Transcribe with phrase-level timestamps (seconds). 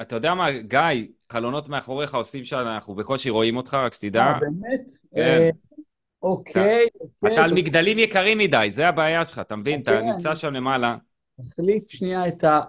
[0.00, 0.80] אתה יודע מה, גיא,
[1.32, 4.24] חלונות מאחוריך עושים שאנחנו בקושי רואים אותך, רק שתדע.
[4.24, 4.90] אה, באמת?
[5.14, 5.50] כן.
[6.22, 7.34] אוקיי, אוקיי.
[7.34, 9.82] אתה על טוב, מגדלים יקרים מדי, זה הבעיה שלך, אתה מבין?
[9.82, 10.96] אתה אוקיי, נמצא שם למעלה.
[11.40, 12.60] אחליף שנייה את ה...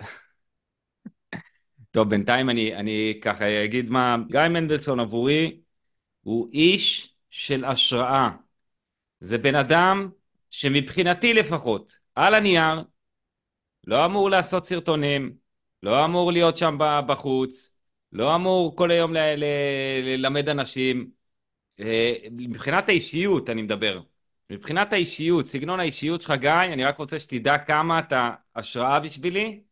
[1.90, 4.16] טוב, בינתיים אני, אני ככה אגיד מה...
[4.30, 5.60] גיא מנדלסון עבורי
[6.20, 8.30] הוא איש של השראה.
[9.20, 10.10] זה בן אדם
[10.50, 12.82] שמבחינתי לפחות, על הנייר,
[13.86, 15.39] לא אמור לעשות סרטונים,
[15.82, 17.74] לא אמור להיות שם בחוץ,
[18.12, 19.12] לא אמור כל היום
[20.02, 21.10] ללמד אנשים.
[21.80, 24.00] אה, מבחינת האישיות אני מדבר.
[24.50, 29.62] מבחינת האישיות, סגנון האישיות שלך, גיא, אני רק רוצה שתדע כמה אתה השראה בשבילי.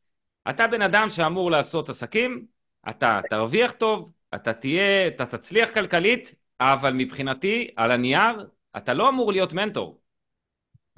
[0.51, 2.47] אתה בן אדם שאמור לעשות עסקים,
[2.89, 9.33] אתה תרוויח טוב, אתה תהיה, אתה תצליח כלכלית, אבל מבחינתי, על הנייר, אתה לא אמור
[9.33, 10.01] להיות מנטור.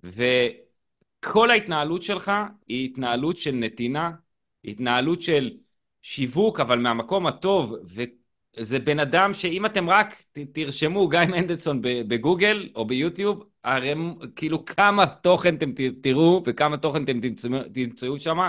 [0.04, 2.32] וכל ההתנהלות שלך
[2.68, 4.10] היא התנהלות של נתינה,
[4.64, 5.50] התנהלות של
[6.02, 12.84] שיווק, אבל מהמקום הטוב, וזה בן אדם שאם אתם רק תרשמו גיא מנדלסון בגוגל או
[12.84, 13.94] ביוטיוב, הרי
[14.36, 18.48] כאילו כמה תוכן אתם תראו וכמה תוכן אתם תמצאו, תמצאו שם,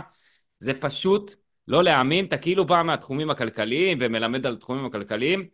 [0.59, 1.31] זה פשוט
[1.67, 5.47] לא להאמין, אתה כאילו בא מהתחומים הכלכליים ומלמד על התחומים הכלכליים,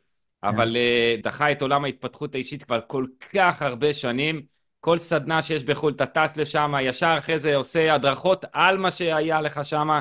[0.44, 4.58] אבל uh, דחה את עולם ההתפתחות האישית כבר כל כך הרבה שנים.
[4.80, 9.42] כל סדנה שיש בחו"ל, אתה טס לשם, ישר אחרי זה עושה הדרכות על מה שהיה
[9.42, 10.00] לך שם,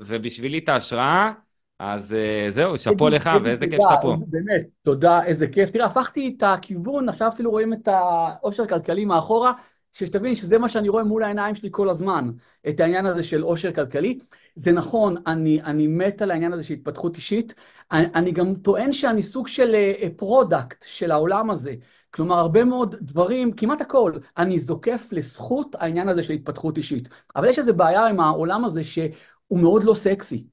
[0.00, 1.32] ובשבילי את ההשראה,
[1.78, 4.16] אז אה, זהו, שאפו לך, ואיזה כיף שאתה פה.
[4.26, 5.70] באמת, תודה, איזה כיף.
[5.70, 9.52] תראה, הפכתי את הכיוון, עכשיו אפילו רואים את העושר הכלכלי מאחורה,
[9.92, 12.30] שתבין שזה מה שאני רואה מול העיניים שלי כל הזמן,
[12.68, 14.18] את העניין הזה של עושר כלכלי.
[14.54, 17.54] זה נכון, אני, אני מת על העניין הזה של התפתחות אישית.
[17.92, 19.74] אני, אני גם טוען שאני סוג של
[20.16, 21.74] product של העולם הזה.
[22.16, 27.08] כלומר, הרבה מאוד דברים, כמעט הכל, אני זוקף לזכות העניין הזה של התפתחות אישית.
[27.36, 30.46] אבל יש איזו בעיה עם העולם הזה שהוא מאוד לא סקסי.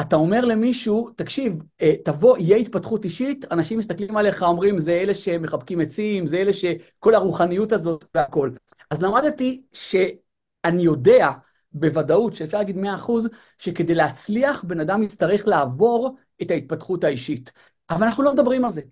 [0.00, 5.14] אתה אומר למישהו, תקשיב, אה, תבוא, יהיה התפתחות אישית, אנשים מסתכלים עליך, אומרים, זה אלה
[5.14, 8.50] שמחבקים עצים, זה אלה שכל הרוחניות הזאת והכל.
[8.90, 11.30] אז למדתי שאני יודע
[11.72, 13.28] בוודאות, שאפשר להגיד 100%,
[13.58, 17.52] שכדי להצליח, בן אדם יצטרך לעבור את ההתפתחות האישית.
[17.90, 18.82] אבל אנחנו לא מדברים על זה.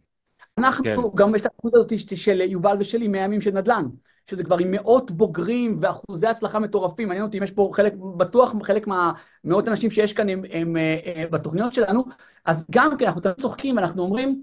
[0.65, 0.97] אנחנו, כן.
[1.15, 3.85] גם יש את התחרות הזאת של יובל ושלי, 100 ימים של נדל"ן,
[4.31, 7.09] שזה כבר עם מאות בוגרים ואחוזי הצלחה מטורפים.
[7.09, 10.77] מעניין אותי אם יש פה חלק, בטוח חלק מהמאות אנשים שיש כאן הם, הם,
[11.17, 12.05] הם בתוכניות שלנו,
[12.45, 14.43] אז גם כן, אנחנו תמיד צוחקים, אנחנו אומרים,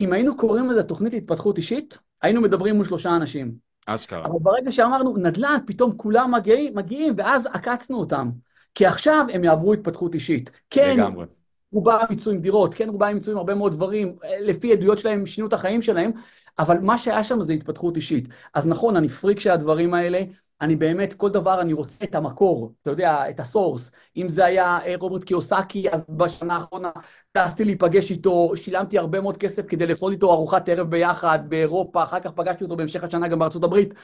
[0.00, 3.52] אם היינו קוראים לזה תוכנית התפתחות אישית, היינו מדברים מול שלושה אנשים.
[3.86, 4.24] אשכרה.
[4.24, 8.30] אבל ברגע שאמרנו נדל"ן, פתאום כולם מגיעים, מגיעים ואז עקצנו אותם.
[8.74, 10.50] כי עכשיו הם יעברו התפתחות אישית.
[10.70, 11.26] כן, לגמרי.
[11.74, 15.46] רובם יצאו עם דירות, כן, רובם יצאו עם הרבה מאוד דברים, לפי עדויות שלהם, שינו
[15.46, 16.10] את החיים שלהם,
[16.58, 18.28] אבל מה שהיה שם זה התפתחות אישית.
[18.54, 20.20] אז נכון, אני פריק של הדברים האלה,
[20.60, 23.92] אני באמת, כל דבר אני רוצה את המקור, אתה יודע, את הסורס.
[24.16, 26.90] אם זה היה אה, רוברט קיוסקי, אז בשנה האחרונה
[27.32, 32.20] טסתי להיפגש איתו, שילמתי הרבה מאוד כסף כדי לאכול איתו ארוחת ערב ביחד באירופה, אחר
[32.20, 33.94] כך פגשתי אותו בהמשך השנה גם בארצות הברית.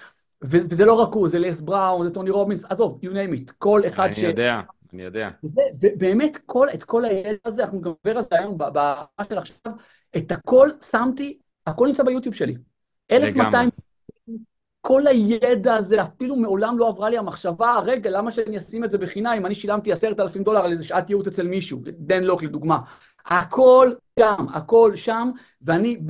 [0.43, 3.83] וזה לא רק הוא, זה לס בראון, זה טוני רובינס, עזוב, you name it, כל
[3.87, 4.19] אחד אני ש...
[4.19, 4.61] יודע,
[4.93, 5.29] אני יודע.
[5.45, 9.39] וזה, ובאמת, כל, את כל הידע הזה, אנחנו גם נדבר על זה היום, בהערכה של
[9.39, 9.73] עכשיו,
[10.17, 12.57] את הכל שמתי, הכל נמצא ביוטיוב שלי.
[13.11, 13.71] 1200,
[14.81, 18.99] כל הידע הזה, אפילו מעולם לא עברה לי המחשבה, רגע, למה שאני אשים את זה
[18.99, 22.43] בחינם אם אני שילמתי עשרת אלפים דולר על איזה שעת ייעוץ אצל מישהו, דן לוק
[22.43, 22.79] לדוגמה.
[23.27, 25.31] הכל שם, הכל שם,
[25.63, 26.01] ואני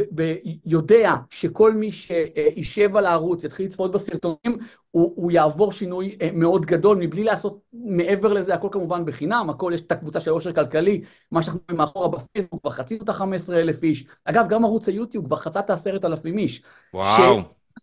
[0.67, 4.59] יודע שכל מי שישב על הערוץ, יתחיל לצפות בסרטונים,
[4.91, 9.73] הוא, הוא יעבור שינוי אה, מאוד גדול, מבלי לעשות מעבר לזה, הכל כמובן בחינם, הכל,
[9.75, 13.53] יש את הקבוצה של עושר כלכלי, מה שאנחנו רואים מאחורה בפייסבוק, כבר חצינו את ה-15
[13.53, 14.05] אלף איש.
[14.25, 16.63] אגב, גם ערוץ היוטיוב כבר חצה את ה-10 אלפים איש.
[16.95, 17.41] וואו.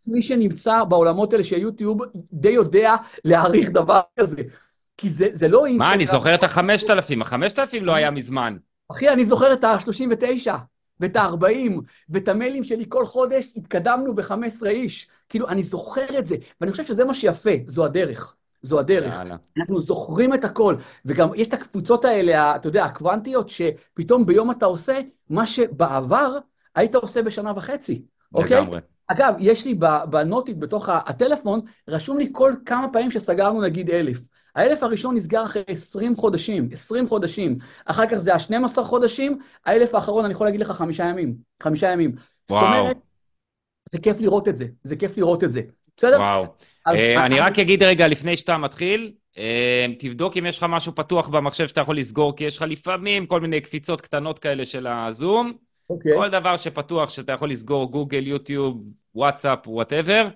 [0.07, 2.01] מי שנמצא בעולמות האלה של יוטיוב
[2.33, 2.95] די יודע
[3.25, 4.41] להעריך דבר כזה.
[4.97, 5.87] כי זה, זה לא אינסטגרם.
[5.87, 8.57] מה, אני זוכר את החמשת אלפים, החמשת אלפים לא היה מזמן.
[8.91, 10.51] אחי, אני זוכר את ה-39
[10.99, 11.71] ואת ה-40
[12.09, 15.07] ואת המיילים שלי כל חודש, התקדמנו ב-15 איש.
[15.29, 18.35] כאילו, אני זוכר את זה, ואני חושב שזה מה שיפה, זו הדרך.
[18.61, 19.15] זו הדרך.
[19.15, 19.35] יאללה.
[19.57, 24.65] אנחנו זוכרים את הכל, וגם יש את הקבוצות האלה, אתה יודע, הקוונטיות, שפתאום ביום אתה
[24.65, 26.37] עושה מה שבעבר
[26.75, 28.01] היית עושה בשנה וחצי,
[28.33, 28.61] אוקיי?
[28.61, 28.79] לגמרי.
[29.07, 29.79] אגב, יש לי
[30.09, 34.19] בנוטית, בתוך הטלפון, רשום לי כל כמה פעמים שסגרנו נגיד אלף.
[34.57, 37.57] האלף הראשון נסגר אחרי 20 חודשים, 20 חודשים.
[37.85, 41.35] אחר כך זה ה-12 חודשים, האלף האחרון, אני יכול להגיד לך חמישה ימים.
[41.63, 42.11] חמישה ימים.
[42.11, 42.79] זאת וואו.
[42.79, 42.97] אומרת,
[43.91, 45.61] זה כיף לראות את זה, זה כיף לראות את זה.
[45.97, 46.17] בסדר?
[46.17, 46.45] וואו.
[46.85, 50.95] אז- אה, אני רק אגיד רגע, לפני שאתה מתחיל, אה, תבדוק אם יש לך משהו
[50.95, 54.87] פתוח במחשב שאתה יכול לסגור, כי יש לך לפעמים כל מיני קפיצות קטנות כאלה של
[54.87, 55.53] הזום.
[55.89, 56.11] אוקיי.
[56.15, 58.83] כל דבר שפתוח שאתה יכול לסגור, גוגל, יוטיוב,
[59.15, 60.27] וואטסאפ, whatever.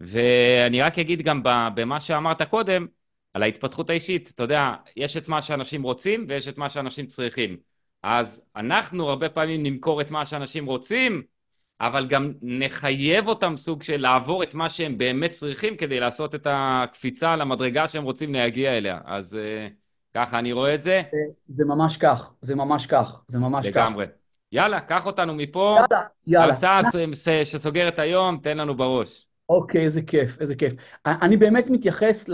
[0.00, 1.40] ואני רק אגיד גם
[1.74, 2.86] במה שאמרת קודם,
[3.34, 4.32] על ההתפתחות האישית.
[4.34, 7.56] אתה יודע, יש את מה שאנשים רוצים ויש את מה שאנשים צריכים.
[8.02, 11.22] אז אנחנו הרבה פעמים נמכור את מה שאנשים רוצים,
[11.80, 16.46] אבל גם נחייב אותם סוג של לעבור את מה שהם באמת צריכים כדי לעשות את
[16.50, 18.98] הקפיצה למדרגה שהם רוצים להגיע אליה.
[19.04, 19.72] אז uh,
[20.14, 21.02] ככה אני רואה את זה.
[21.48, 23.82] זה ממש כך, זה ממש כך, זה ממש לגמרי.
[23.82, 23.90] כך.
[23.90, 24.06] לגמרי.
[24.52, 25.76] יאללה, קח אותנו מפה.
[25.78, 26.52] יאללה, יאללה.
[26.52, 26.80] הרצאה
[27.44, 29.26] שסוגרת היום, תן לנו בראש.
[29.48, 30.72] אוקיי, איזה כיף, איזה כיף.
[31.06, 32.30] אני באמת מתייחס,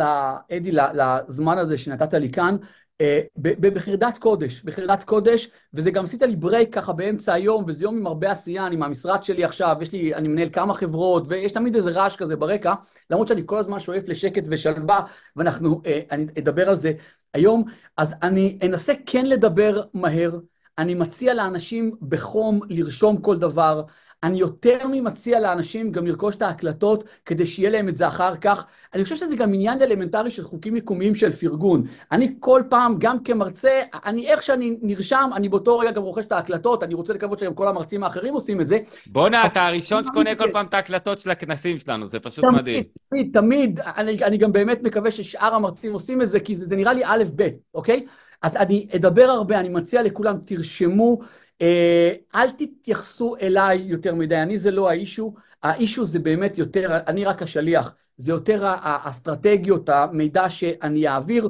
[0.52, 2.56] אדי, לזמן הזה שנתת לי כאן,
[3.00, 7.96] אה, בחרדת קודש, בחרדת קודש, וזה גם עשית לי ברייק ככה באמצע היום, וזה יום
[7.96, 11.76] עם הרבה עשייה, אני מהמשרד שלי עכשיו, יש לי, אני מנהל כמה חברות, ויש תמיד
[11.76, 12.74] איזה רעש כזה ברקע,
[13.10, 15.00] למרות שאני כל הזמן שואף לשקט ושלווה,
[15.36, 16.92] ואנחנו, אה, אני אדבר על זה
[17.34, 17.64] היום,
[17.96, 20.38] אז אני אנסה כן לדבר מהר,
[20.78, 23.82] אני מציע לאנשים בחום לרשום כל דבר,
[24.22, 28.66] אני יותר ממציע לאנשים גם לרכוש את ההקלטות כדי שיהיה להם את זה אחר כך.
[28.94, 31.84] אני חושב שזה גם עניין אלמנטרי של חוקים מקומיים של פרגון.
[32.12, 36.32] אני כל פעם, גם כמרצה, אני איך שאני נרשם, אני באותו רגע גם רוכש את
[36.32, 38.78] ההקלטות, אני רוצה לקוות שגם כל המרצים האחרים עושים את זה.
[39.06, 42.84] בואנה, אתה הראשון שקונה כל פעם את ההקלטות של הכנסים שלנו, זה פשוט תמיד, מדהים.
[43.10, 46.76] תמיד, תמיד, אני, אני גם באמת מקווה ששאר המרצים עושים את זה, כי זה, זה
[46.76, 48.06] נראה לי א'-ב', אוקיי?
[48.42, 51.18] אז אני אדבר הרבה, אני מציע לכולם, תרשמו.
[51.62, 57.24] אה, אל תתייחסו אליי יותר מדי, אני זה לא האישו, האישו זה באמת יותר, אני
[57.24, 61.48] רק השליח, זה יותר האסטרטגיות, המידע שאני אעביר.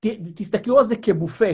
[0.00, 1.50] ת, תסתכלו על זה כבופה,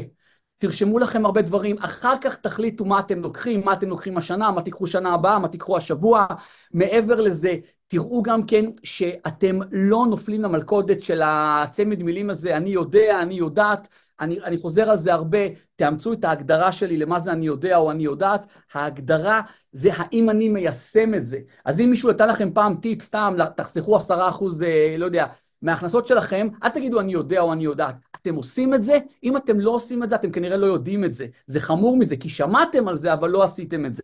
[0.59, 4.63] תרשמו לכם הרבה דברים, אחר כך תחליטו מה אתם לוקחים, מה אתם לוקחים השנה, מה
[4.63, 6.27] תיקחו שנה הבאה, מה תיקחו השבוע.
[6.73, 7.57] מעבר לזה,
[7.89, 13.89] תראו גם כן שאתם לא נופלים למלכודת של הצמד מילים הזה, אני יודע, אני יודעת.
[14.21, 15.39] אני, אני חוזר על זה הרבה,
[15.77, 19.41] תאמצו את ההגדרה שלי למה זה אני יודע או אני יודעת, ההגדרה
[19.73, 21.39] זה האם אני מיישם את זה.
[21.65, 25.27] אז אם מישהו נתן לכם פעם טיפ, סתם, תחסכו עשרה אחוז, אה, לא יודע,
[25.63, 27.95] מההכנסות שלכם, אל תגידו אני יודע או אני יודעת.
[28.17, 28.99] אתם עושים את זה?
[29.25, 31.27] אם אתם לא עושים את זה, אתם כנראה לא יודעים את זה.
[31.47, 34.03] זה חמור מזה, כי שמעתם על זה, אבל לא עשיתם את זה.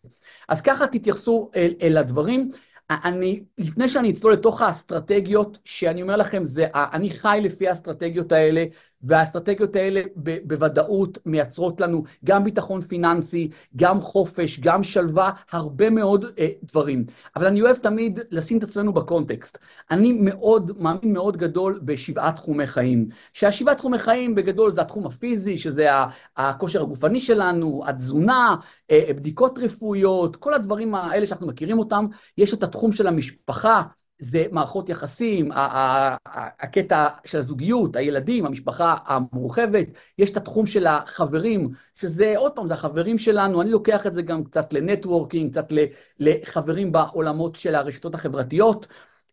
[0.49, 2.51] אז ככה תתייחסו אל, אל הדברים.
[2.91, 8.65] אני, לפני שאני אצלול לתוך האסטרטגיות, שאני אומר לכם, זה, אני חי לפי האסטרטגיות האלה,
[9.03, 16.25] והאסטרטגיות האלה ב- בוודאות מייצרות לנו גם ביטחון פיננסי, גם חופש, גם שלווה, הרבה מאוד
[16.39, 17.05] אה, דברים.
[17.37, 19.59] אבל אני אוהב תמיד לשים את עצמנו בקונטקסט.
[19.91, 23.09] אני מאוד, מאמין מאוד גדול בשבעה תחומי חיים.
[23.33, 25.89] שהשבעה תחומי חיים בגדול זה התחום הפיזי, שזה
[26.37, 28.57] הכושר הגופני שלנו, התזונה,
[28.91, 32.07] אה, בדיקות רפואיות, כל הדברים האלה שאנחנו מכירים אותם.
[32.39, 33.83] יש את התחום של המשפחה,
[34.19, 39.87] זה מערכות יחסים, הקטע של הזוגיות, הילדים, המשפחה המורחבת,
[40.19, 44.23] יש את התחום של החברים, שזה, עוד פעם, זה החברים שלנו, אני לוקח את זה
[44.23, 45.73] גם קצת לנטוורקינג, קצת
[46.19, 48.87] לחברים בעולמות של הרשתות החברתיות.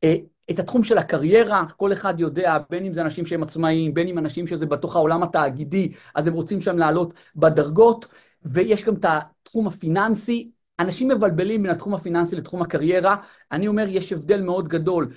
[0.03, 0.15] אה,
[0.51, 4.18] את התחום של הקריירה, כל אחד יודע, בין אם זה אנשים שהם עצמאיים, בין אם
[4.18, 8.06] אנשים שזה בתוך העולם התאגידי, אז הם רוצים שם לעלות בדרגות,
[8.45, 13.16] ויש גם את התחום הפיננסי, אנשים מבלבלים בין התחום הפיננסי לתחום הקריירה.
[13.52, 15.14] אני אומר, יש הבדל מאוד גדול.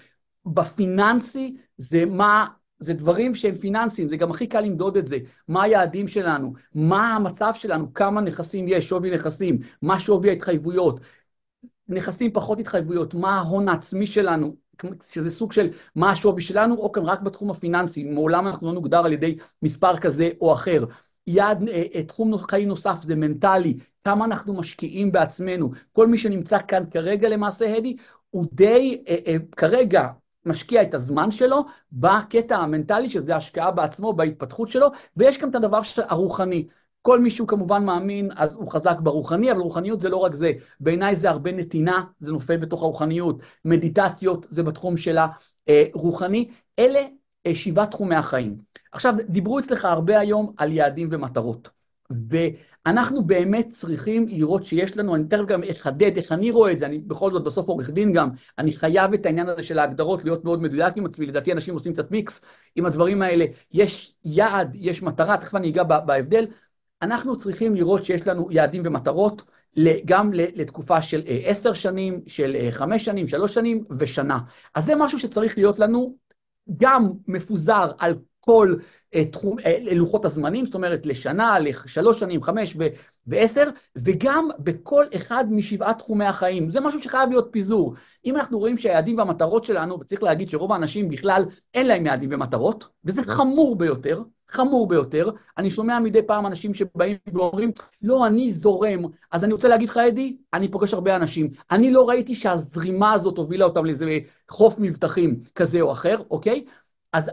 [0.46, 2.46] בפיננסי זה מה,
[2.78, 5.18] זה דברים שהם פיננסיים, זה גם הכי קל למדוד את זה.
[5.48, 11.00] מה היעדים שלנו, מה המצב שלנו, כמה נכסים יש, שווי נכסים, מה שווי ההתחייבויות,
[11.88, 14.56] נכסים פחות התחייבויות, מה ההון העצמי שלנו,
[15.12, 19.04] שזה סוג של מה השווי שלנו, או כאן רק בתחום הפיננסי, מעולם אנחנו לא נוגדר
[19.04, 20.84] על ידי מספר כזה או אחר.
[21.26, 25.70] יעד, אה, אה, תחום חיים נוסף זה מנטלי, כמה אנחנו משקיעים בעצמנו.
[25.92, 27.96] כל מי שנמצא כאן כרגע למעשה, הדי,
[28.30, 30.08] הוא די אה, כרגע
[30.44, 34.86] משקיע את הזמן שלו בקטע המנטלי, שזה השקעה בעצמו, בהתפתחות שלו,
[35.16, 36.66] ויש גם את הדבר הרוחני.
[37.02, 40.52] כל מי שהוא כמובן מאמין, אז הוא חזק ברוחני, אבל רוחניות זה לא רק זה.
[40.80, 43.40] בעיניי זה הרבה נתינה, זה נופל בתוך הרוחניות.
[43.64, 45.16] מדיטציות זה בתחום של
[45.68, 46.50] הרוחני.
[46.78, 47.00] אלה
[47.54, 48.65] שבעה תחומי החיים.
[48.96, 51.70] עכשיו, דיברו אצלך הרבה היום על יעדים ומטרות.
[52.10, 56.86] ואנחנו באמת צריכים לראות שיש לנו, אני תכף גם אחדד איך אני רואה את זה,
[56.86, 60.44] אני בכל זאת בסוף עורך דין גם, אני חייב את העניין הזה של ההגדרות להיות
[60.44, 62.40] מאוד מדויק עם עצמי, לדעתי אנשים עושים קצת מיקס
[62.76, 63.44] עם הדברים האלה.
[63.72, 66.46] יש יעד, יש מטרה, תכף אני אגע בהבדל.
[67.02, 69.42] אנחנו צריכים לראות שיש לנו יעדים ומטרות,
[70.04, 74.38] גם לתקופה של אה, עשר שנים, של אה, חמש שנים, שלוש שנים ושנה.
[74.74, 76.16] אז זה משהו שצריך להיות לנו
[76.76, 78.14] גם מפוזר על
[78.46, 78.74] כל
[79.14, 82.86] uh, תחום, uh, לוחות הזמנים, זאת אומרת לשנה, לשלוש שנים, חמש ו-
[83.26, 86.68] ועשר, וגם בכל אחד משבעה תחומי החיים.
[86.68, 87.94] זה משהו שחייב להיות פיזור.
[88.24, 92.88] אם אנחנו רואים שהיעדים והמטרות שלנו, וצריך להגיד שרוב האנשים בכלל אין להם יעדים ומטרות,
[93.04, 93.22] וזה.
[93.22, 95.30] חמור ביותר, חמור ביותר.
[95.58, 97.70] אני שומע מדי פעם אנשים שבאים ואומרים,
[98.02, 99.00] לא, אני זורם.
[99.32, 101.50] אז אני רוצה להגיד לך, אדי, אני פוגש הרבה אנשים.
[101.70, 104.18] אני לא ראיתי שהזרימה הזאת הובילה אותם לאיזה
[104.50, 106.64] חוף מבטחים כזה או אחר, אוקיי?
[107.12, 107.30] אז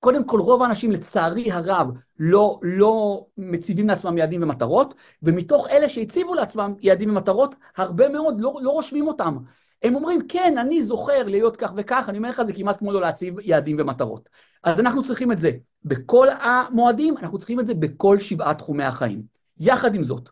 [0.00, 1.86] קודם כל, רוב האנשים, לצערי הרב,
[2.18, 8.58] לא, לא מציבים לעצמם יעדים ומטרות, ומתוך אלה שהציבו לעצמם יעדים ומטרות, הרבה מאוד לא,
[8.60, 9.36] לא רושמים אותם.
[9.82, 13.00] הם אומרים, כן, אני זוכר להיות כך וכך, אני אומר לך, זה כמעט כמו לא
[13.00, 14.28] להציב יעדים ומטרות.
[14.64, 15.50] אז אנחנו צריכים את זה
[15.84, 19.22] בכל המועדים, אנחנו צריכים את זה בכל שבעת תחומי החיים.
[19.60, 20.28] יחד עם זאת,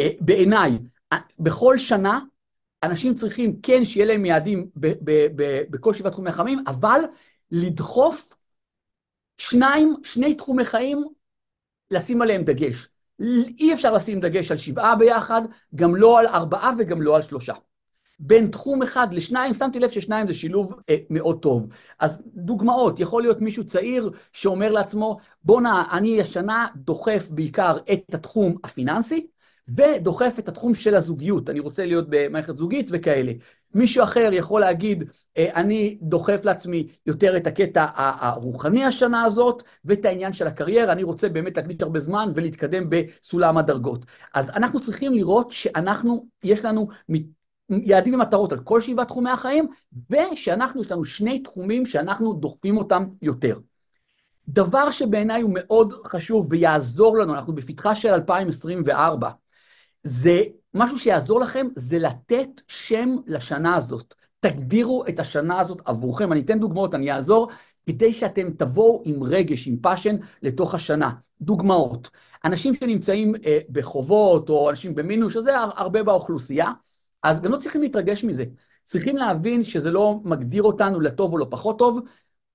[0.00, 0.78] אה, בעיניי,
[1.12, 2.20] אה, בכל שנה,
[2.82, 4.68] אנשים צריכים כן שיהיה להם יעדים
[5.70, 7.00] בכל שבעת תחומי החיים, אבל
[7.50, 8.34] לדחוף
[9.38, 11.04] שניים, שני תחומי חיים,
[11.90, 12.88] לשים עליהם דגש.
[13.58, 15.42] אי אפשר לשים דגש על שבעה ביחד,
[15.74, 17.54] גם לא על ארבעה וגם לא על שלושה.
[18.18, 21.68] בין תחום אחד לשניים, שמתי לב ששניים זה שילוב אה, מאוד טוב.
[21.98, 28.56] אז דוגמאות, יכול להיות מישהו צעיר שאומר לעצמו, בואנה, אני השנה דוחף בעיקר את התחום
[28.64, 29.26] הפיננסי,
[29.68, 33.32] ודוחף את התחום של הזוגיות, אני רוצה להיות במערכת זוגית וכאלה.
[33.74, 35.04] מישהו אחר יכול להגיד,
[35.36, 41.02] אה, אני דוחף לעצמי יותר את הקטע הרוחני השנה הזאת, ואת העניין של הקריירה, אני
[41.02, 44.04] רוצה באמת להקדיש הרבה זמן ולהתקדם בסולם הדרגות.
[44.34, 46.88] אז אנחנו צריכים לראות שאנחנו, יש לנו
[47.70, 49.66] יעדים ומטרות על כל שבעת תחומי החיים,
[50.10, 53.58] ושאנחנו, יש לנו שני תחומים שאנחנו דוחפים אותם יותר.
[54.48, 59.30] דבר שבעיניי הוא מאוד חשוב ויעזור לנו, אנחנו בפתחה של 2024,
[60.04, 60.42] זה
[60.74, 64.14] משהו שיעזור לכם, זה לתת שם לשנה הזאת.
[64.40, 66.32] תגדירו את השנה הזאת עבורכם.
[66.32, 67.48] אני אתן דוגמאות, אני אעזור,
[67.86, 71.10] כדי שאתם תבואו עם רגש, עם passion, לתוך השנה.
[71.40, 72.10] דוגמאות.
[72.44, 76.72] אנשים שנמצאים אה, בחובות, או אנשים במינוס, שזה הרבה באוכלוסייה,
[77.22, 78.44] אז גם לא צריכים להתרגש מזה.
[78.84, 82.00] צריכים להבין שזה לא מגדיר אותנו לטוב או לא פחות טוב,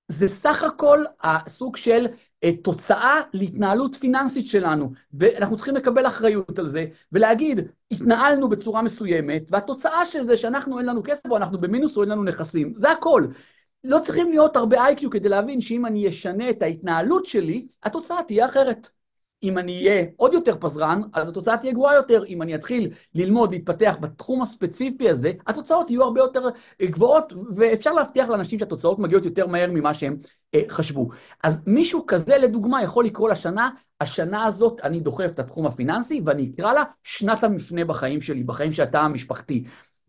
[0.10, 2.08] זה סך הכל הסוג של
[2.44, 7.60] אה, תוצאה להתנהלות פיננסית שלנו, ואנחנו צריכים לקבל אחריות על זה, ולהגיד,
[7.92, 12.10] התנהלנו בצורה מסוימת, והתוצאה של זה שאנחנו אין לנו כסף, או אנחנו במינוס או אין
[12.10, 13.28] לנו נכסים, זה הכל.
[13.84, 18.46] לא צריכים להיות הרבה איי-קיו כדי להבין שאם אני אשנה את ההתנהלות שלי, התוצאה תהיה
[18.46, 18.99] אחרת.
[19.44, 22.24] אם אני אהיה עוד יותר פזרן, אז התוצאה תהיה גרועה יותר.
[22.26, 26.42] אם אני אתחיל ללמוד, להתפתח בתחום הספציפי הזה, התוצאות יהיו הרבה יותר
[26.82, 30.18] אה, גבוהות, ואפשר להבטיח לאנשים שהתוצאות מגיעות יותר מהר ממה שהם
[30.56, 31.10] אה, חשבו.
[31.44, 33.70] אז מישהו כזה, לדוגמה, יכול לקרוא לשנה,
[34.02, 38.72] השנה הזאת אני דוחף את התחום הפיננסי, ואני אקרא לה שנת המפנה בחיים שלי, בחיים
[38.72, 39.64] של התא המשפחתי.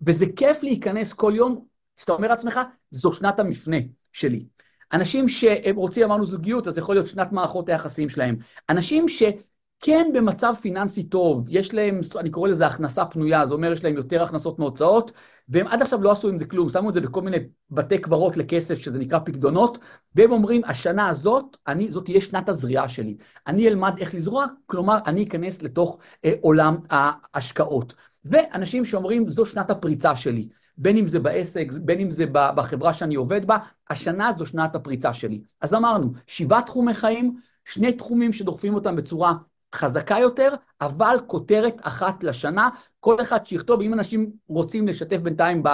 [0.07, 1.65] וזה כיף להיכנס כל יום,
[1.97, 2.61] כשאתה אומר לעצמך,
[2.91, 3.77] זו שנת המפנה
[4.13, 4.45] שלי.
[4.93, 8.37] אנשים שהם רוצים, אמרנו זוגיות, אז יכול להיות שנת מערכות היחסים שלהם.
[8.69, 13.85] אנשים שכן במצב פיננסי טוב, יש להם, אני קורא לזה הכנסה פנויה, זה אומר יש
[13.85, 15.13] להם יותר הכנסות מהוצאות,
[15.49, 17.37] והם עד עכשיו לא עשו עם זה כלום, שמו את זה בכל מיני
[17.71, 19.79] בתי קברות לכסף, שזה נקרא פקדונות,
[20.15, 23.17] והם אומרים, השנה הזאת, אני, זאת תהיה שנת הזריעה שלי.
[23.47, 27.95] אני אלמד איך לזרוע, כלומר, אני אכנס לתוך אה, עולם ההשקעות.
[28.25, 30.49] ואנשים שאומרים, זו שנת הפריצה שלי.
[30.81, 33.59] בין אם זה בעסק, בין אם זה בחברה שאני עובד בה,
[33.91, 35.41] השנה זו שנת הפריצה שלי.
[35.61, 39.35] אז אמרנו, שבעה תחומי חיים, שני תחומים שדוחפים אותם בצורה
[39.75, 42.69] חזקה יותר, אבל כותרת אחת לשנה,
[43.01, 45.69] כל אחד שיכתוב, אם אנשים רוצים לשתף בינתיים ב...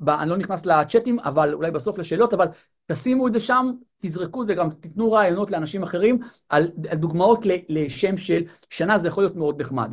[0.00, 2.46] ב אני לא נכנס לצ'אטים, אבל אולי בסוף לשאלות, אבל
[2.86, 7.46] תשימו את זה שם, תזרקו את זה, גם תיתנו רעיונות לאנשים אחרים על, על דוגמאות
[7.68, 9.90] לשם של שנה, זה יכול להיות מאוד נחמד.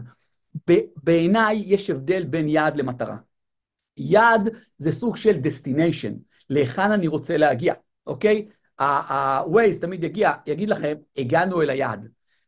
[1.04, 3.26] בעיניי יש הבדל בין יעד למטרה.
[3.98, 6.13] יעד זה סוג של destination,
[6.50, 7.74] להיכן אני רוצה להגיע,
[8.08, 8.48] אוקיי?
[8.80, 12.08] ה-Waze תמיד יגיע, יגיד לכם, הגענו אל היעד.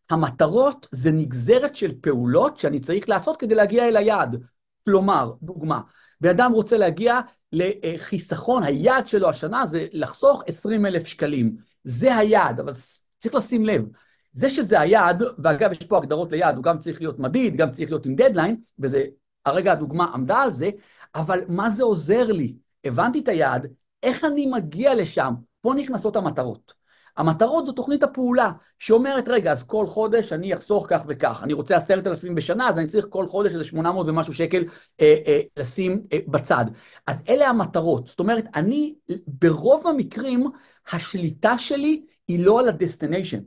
[0.10, 4.44] המטרות זה נגזרת של פעולות שאני צריך לעשות כדי להגיע אל היעד.
[4.86, 5.82] כלומר, דוגמה,
[6.22, 7.20] בן אדם רוצה להגיע
[7.54, 11.56] לחיסכון, היעד שלו השנה זה לחסוך 20 אלף שקלים.
[11.84, 12.74] זה היעד, אבל
[13.18, 13.86] צריך לשים לב.
[14.34, 17.90] זה שזה היעד, ואגב, יש פה הגדרות ליעד, הוא גם צריך להיות מדיד, גם צריך
[17.90, 19.04] להיות עם דדליין, וזה,
[19.46, 20.70] הרגע הדוגמה עמדה על זה,
[21.16, 22.56] אבל מה זה עוזר לי?
[22.84, 23.68] הבנתי את היעד,
[24.04, 25.34] איך אני מגיע לשם?
[25.62, 26.80] פה נכנסות המטרות.
[27.18, 31.40] המטרות זו תוכנית הפעולה, שאומרת, רגע, אז כל חודש אני אחסוך כך וכך.
[31.44, 34.64] אני רוצה עשרת אלפים בשנה, אז אני צריך כל חודש איזה 800 ומשהו שקל
[35.02, 36.66] אה, אה, לשים אה, בצד.
[37.08, 38.08] אז אלה המטרות.
[38.08, 38.96] זאת אומרת, אני,
[39.28, 40.46] ברוב המקרים,
[40.92, 43.40] השליטה שלי היא לא על ה destination.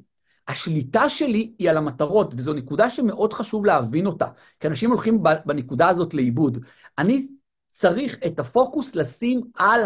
[0.48, 4.26] השליטה שלי היא על המטרות, וזו נקודה שמאוד חשוב להבין אותה,
[4.60, 6.64] כי אנשים הולכים בנקודה הזאת לאיבוד.
[6.98, 7.26] אני
[7.82, 9.80] צריך את הפוקוס לשים על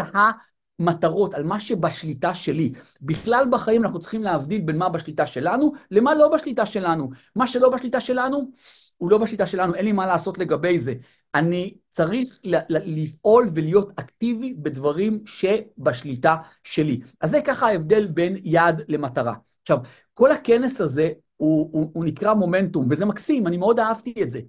[0.79, 2.73] המטרות, על מה שבשליטה שלי.
[3.01, 7.09] בכלל בחיים אנחנו צריכים להבדיל בין מה בשליטה שלנו למה לא בשליטה שלנו.
[7.35, 8.51] מה שלא בשליטה שלנו,
[8.97, 10.93] הוא לא בשליטה שלנו, אין לי מה לעשות לגבי זה.
[11.35, 12.39] אני צריך
[12.69, 16.99] לפעול ולהיות אקטיבי בדברים שבשליטה שלי.
[17.21, 19.33] אז זה ככה ההבדל בין יעד למטרה.
[19.61, 19.77] עכשיו,
[20.13, 24.39] כל הכנס הזה הוא, הוא, הוא נקרא מומנטום, וזה מקסים, אני מאוד אהבתי את זה.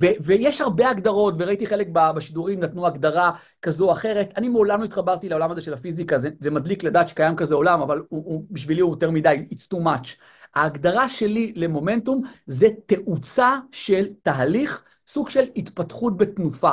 [0.00, 3.30] ו- ויש הרבה הגדרות, וראיתי חלק בשידורים נתנו הגדרה
[3.62, 4.32] כזו או אחרת.
[4.36, 7.80] אני מעולם לא התחברתי לעולם הזה של הפיזיקה, זה, זה מדליק לדעת שקיים כזה עולם,
[7.80, 10.08] אבל הוא, הוא, בשבילי הוא יותר מדי, it's too much.
[10.54, 16.72] ההגדרה שלי למומנטום זה תאוצה של תהליך, סוג של התפתחות בתנופה.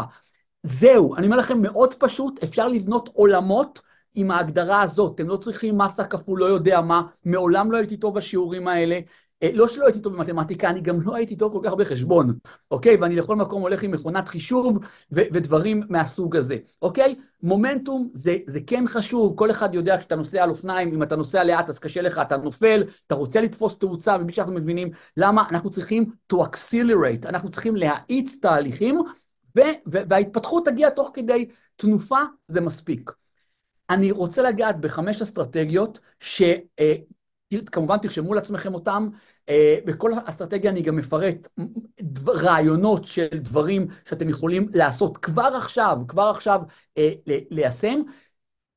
[0.63, 3.81] זהו, אני אומר לכם, מאוד פשוט, אפשר לבנות עולמות
[4.15, 5.15] עם ההגדרה הזאת.
[5.15, 8.99] אתם לא צריכים מסה כפול, לא יודע מה, מעולם לא הייתי טוב בשיעורים האלה.
[9.43, 12.37] אה, לא שלא הייתי טוב במתמטיקה, אני גם לא הייתי טוב כל כך בחשבון,
[12.71, 12.95] אוקיי?
[12.95, 14.79] ואני לכל מקום הולך עם מכונת חישוב
[15.11, 17.15] ו- ודברים מהסוג הזה, אוקיי?
[17.43, 21.43] מומנטום זה, זה כן חשוב, כל אחד יודע כשאתה נוסע על אופניים, אם אתה נוסע
[21.43, 25.69] לאט אז קשה לך, אתה נופל, אתה רוצה לתפוס תאוצה, ובלי שאנחנו מבינים למה אנחנו
[25.69, 29.01] צריכים to accelerate, אנחנו צריכים להאיץ תהליכים,
[29.57, 33.11] ו- ו- וההתפתחות תגיע תוך כדי תנופה, זה מספיק.
[33.89, 36.41] אני רוצה לגעת בחמש אסטרטגיות ש...
[37.71, 39.09] כמובן תרשמו לעצמכם אותם,
[39.49, 41.47] אה, בכל אסטרטגיה אני גם מפרט
[42.27, 46.61] רעיונות של דברים שאתם יכולים לעשות כבר עכשיו, כבר עכשיו
[46.97, 48.01] אה, ליישם.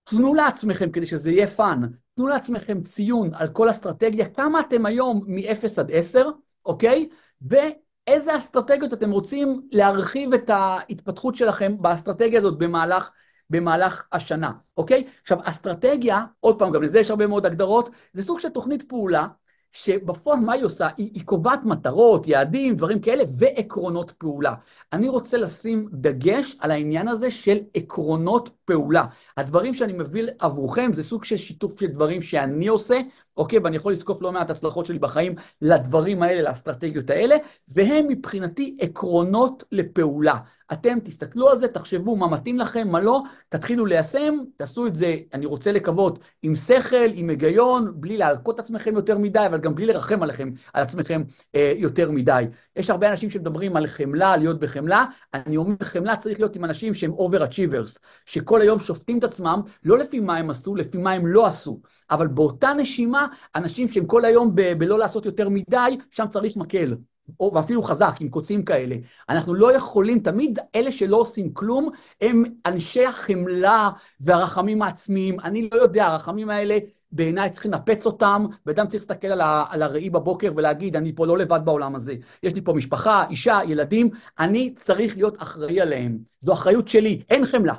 [0.05, 1.81] תנו לעצמכם, כדי שזה יהיה fun,
[2.17, 6.31] תנו לעצמכם ציון על כל אסטרטגיה, כמה אתם היום מ-0 עד 10,
[6.67, 7.09] אוקיי?
[7.43, 13.11] ואיזה אסטרטגיות אתם רוצים להרחיב את ההתפתחות שלכם באסטרטגיה הזאת במהלך
[13.53, 15.07] במהלך השנה, אוקיי?
[15.23, 19.27] עכשיו, אסטרטגיה, עוד פעם, גם לזה יש הרבה מאוד הגדרות, זה סוג של תוכנית פעולה,
[19.73, 20.89] שבפועל מה היא עושה?
[20.97, 24.55] היא, היא קובעת מטרות, יעדים, דברים כאלה, ועקרונות פעולה.
[24.93, 29.05] אני רוצה לשים דגש על העניין הזה של עקרונות פעולה.
[29.37, 33.01] הדברים שאני מביא עבורכם זה סוג של שיתוף של דברים שאני עושה,
[33.37, 33.59] אוקיי?
[33.59, 37.37] ואני יכול לזקוף לא מעט הצלחות שלי בחיים לדברים האלה, לאסטרטגיות האלה,
[37.69, 40.37] והם מבחינתי עקרונות לפעולה.
[40.73, 45.17] אתם תסתכלו על זה, תחשבו מה מתאים לכם, מה לא, תתחילו ליישם, תעשו את זה,
[45.35, 49.87] אני רוצה לקוות, עם שכל, עם היגיון, בלי להלקות עצמכם יותר מדי, אבל גם בלי
[49.87, 51.23] לרחם עליכם, על עצמכם
[51.55, 52.45] אה, יותר מדי.
[52.77, 56.95] יש הרבה אנשים שמדברים על חמלה, להיות בחמלה, אני אומר, חמלה צריך להיות עם אנשים
[56.95, 61.27] שהם overachievers, שכל היום שופטים את עצמם, לא לפי מה הם עשו, לפי מה הם
[61.27, 61.81] לא עשו.
[62.11, 66.95] אבל באותה נשימה, אנשים שהם כל היום בלא לעשות יותר מדי, שם צריך מקל.
[67.41, 68.97] או, ואפילו חזק, עם קוצים כאלה.
[69.29, 71.91] אנחנו לא יכולים, תמיד אלה שלא עושים כלום,
[72.21, 73.91] הם אנשי החמלה
[74.21, 75.41] והרחמים העצמיים.
[75.41, 76.79] אני לא יודע, הרחמים האלה,
[77.13, 81.27] בעיניי צריכים לנפץ אותם, ואדם צריך להסתכל על, ה, על הראי בבוקר ולהגיד, אני פה
[81.27, 82.15] לא לבד בעולם הזה.
[82.43, 86.19] יש לי פה משפחה, אישה, ילדים, אני צריך להיות אחראי עליהם.
[86.41, 87.75] זו אחריות שלי, אין חמלה.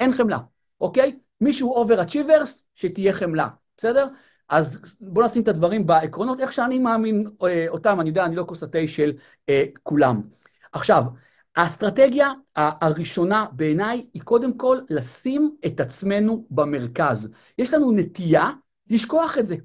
[0.00, 0.38] אין חמלה,
[0.80, 1.18] אוקיי?
[1.40, 4.06] מישהו אובר אצ'יברס, שתהיה חמלה, בסדר?
[4.48, 8.44] אז בואו נשים את הדברים בעקרונות, איך שאני מאמין אה, אותם, אני יודע, אני לא
[8.48, 9.12] כוס התה של
[9.48, 10.22] אה, כולם.
[10.72, 11.04] עכשיו,
[11.56, 17.32] האסטרטגיה הראשונה בעיניי היא קודם כל לשים את עצמנו במרכז.
[17.58, 18.50] יש לנו נטייה
[18.90, 19.56] לשכוח את זה.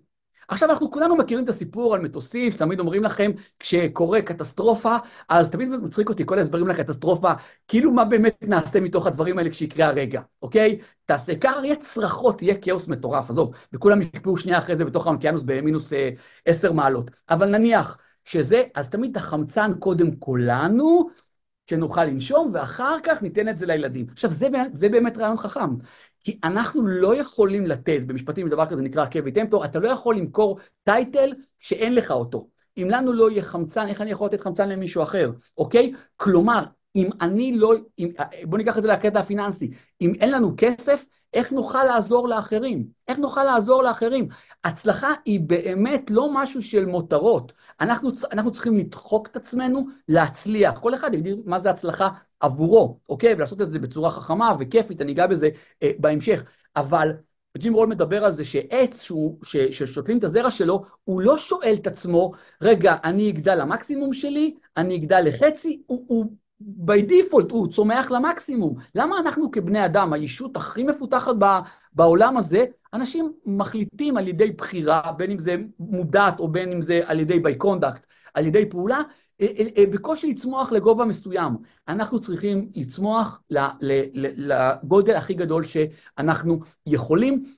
[0.48, 4.96] עכשיו, אנחנו כולנו מכירים את הסיפור על מטוסים, תמיד אומרים לכם, כשקורה קטסטרופה,
[5.30, 7.32] אז תמיד מצחיק אותי כל ההסברים לקטסטרופה,
[7.68, 10.80] כאילו מה באמת נעשה מתוך הדברים האלה כשיקרה הרגע, אוקיי?
[11.06, 15.44] תעשה ככה, יהיה צרחות, יהיה כאוס מטורף, עזוב, וכולם יקפאו שנייה אחרי זה בתוך האוקיינוס
[15.44, 16.10] במינוס אה,
[16.46, 17.12] עשר מעלות.
[17.30, 21.10] אבל נניח שזה, אז תמיד החמצן קודם כולנו,
[21.70, 24.06] שנוכל לנשום, ואחר כך ניתן את זה לילדים.
[24.12, 25.70] עכשיו, זה, זה באמת רעיון חכם.
[26.24, 30.60] כי אנחנו לא יכולים לתת, במשפטים דבר כזה נקרא קווי טמפטור, אתה לא יכול למכור
[30.84, 32.48] טייטל שאין לך אותו.
[32.78, 35.94] אם לנו לא יהיה חמצן, איך אני יכול לתת חמצן למישהו אחר, אוקיי?
[36.18, 36.64] כלומר,
[36.96, 37.74] אם אני לא...
[38.00, 38.12] אם,
[38.44, 39.72] בוא ניקח את זה לקטע הפיננסי.
[40.02, 42.88] אם אין לנו כסף, איך נוכל לעזור לאחרים?
[43.08, 44.28] איך נוכל לעזור לאחרים?
[44.64, 47.54] הצלחה היא באמת לא משהו של מותרות.
[47.82, 50.80] אנחנו, אנחנו צריכים לדחוק את עצמנו להצליח.
[50.80, 52.10] כל אחד יגדיר מה זה הצלחה
[52.42, 53.34] עבורו, אוקיי?
[53.34, 55.50] ולעשות את זה בצורה חכמה וכיפית, אני אגע בזה
[55.84, 56.44] אה, בהמשך.
[56.76, 57.12] אבל
[57.58, 61.76] ג'ים רול מדבר על זה שעץ שהוא, ש, ששותלים את הזרע שלו, הוא לא שואל
[61.82, 66.26] את עצמו, רגע, אני אגדל למקסימום שלי, אני אגדל לחצי, הוא, הוא
[66.62, 68.76] by default הוא צומח למקסימום.
[68.96, 71.36] למה אנחנו כבני אדם, הישות הכי מפותחת
[71.94, 77.02] בעולם הזה, אנשים מחליטים על ידי בחירה, בין אם זה מודעת או בין אם זה
[77.06, 78.00] על ידי by conduct,
[78.34, 79.02] על ידי פעולה,
[79.92, 81.58] בקושי לצמוח לגובה מסוים.
[81.88, 83.42] אנחנו צריכים לצמוח
[84.22, 87.56] לגודל הכי גדול שאנחנו יכולים.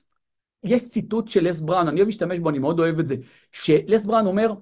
[0.64, 3.16] יש ציטוט של לס בראון, אני אוהב להשתמש בו, אני מאוד אוהב את זה,
[3.52, 4.54] שלס בראון אומר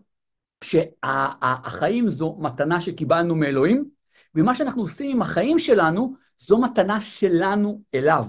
[0.65, 3.85] שהחיים זו מתנה שקיבלנו מאלוהים,
[4.35, 8.27] ומה שאנחנו עושים עם החיים שלנו, זו מתנה שלנו אליו.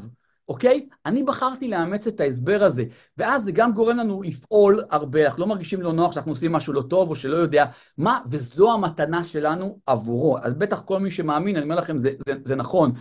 [0.48, 0.88] אוקיי?
[1.06, 2.84] אני בחרתי לאמץ את ההסבר הזה,
[3.18, 6.74] ואז זה גם גורם לנו לפעול הרבה, אנחנו לא מרגישים לא נוח שאנחנו עושים משהו
[6.74, 7.66] לא טוב או שלא יודע
[7.98, 10.38] מה, וזו המתנה שלנו עבורו.
[10.42, 12.92] אז בטח כל מי שמאמין, אני אומר לכם, זה, זה, זה נכון,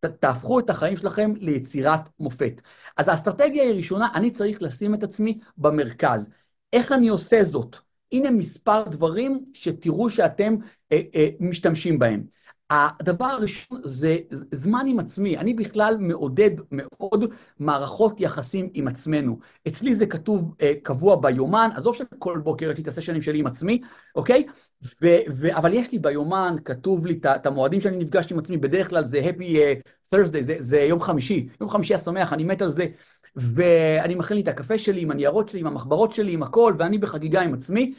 [0.00, 2.60] ת, תהפכו את החיים שלכם ליצירת מופת.
[2.96, 6.30] אז האסטרטגיה היא ראשונה, אני צריך לשים את עצמי במרכז.
[6.72, 7.76] איך אני עושה זאת?
[8.12, 10.56] הנה מספר דברים שתראו שאתם
[10.92, 12.39] אה, אה, משתמשים בהם.
[12.70, 14.18] הדבר הראשון זה
[14.52, 15.38] זמן עם עצמי.
[15.38, 17.24] אני בכלל מעודד מאוד
[17.58, 19.38] מערכות יחסים עם עצמנו.
[19.68, 23.46] אצלי זה כתוב uh, קבוע ביומן, עזוב שכל בוקר יש לי את הסשנים שלי עם
[23.46, 23.80] עצמי,
[24.14, 24.44] אוקיי?
[25.52, 29.20] אבל יש לי ביומן, כתוב לי את המועדים שאני נפגשתי עם עצמי, בדרך כלל זה
[29.20, 32.86] Happy uh, Thursday, זה, זה יום חמישי, יום חמישי השמח, אני מת על זה.
[33.36, 36.98] ואני מכין לי את הקפה שלי עם הניירות שלי, עם המחברות שלי, עם הכל, ואני
[36.98, 37.94] בחגיגה עם עצמי.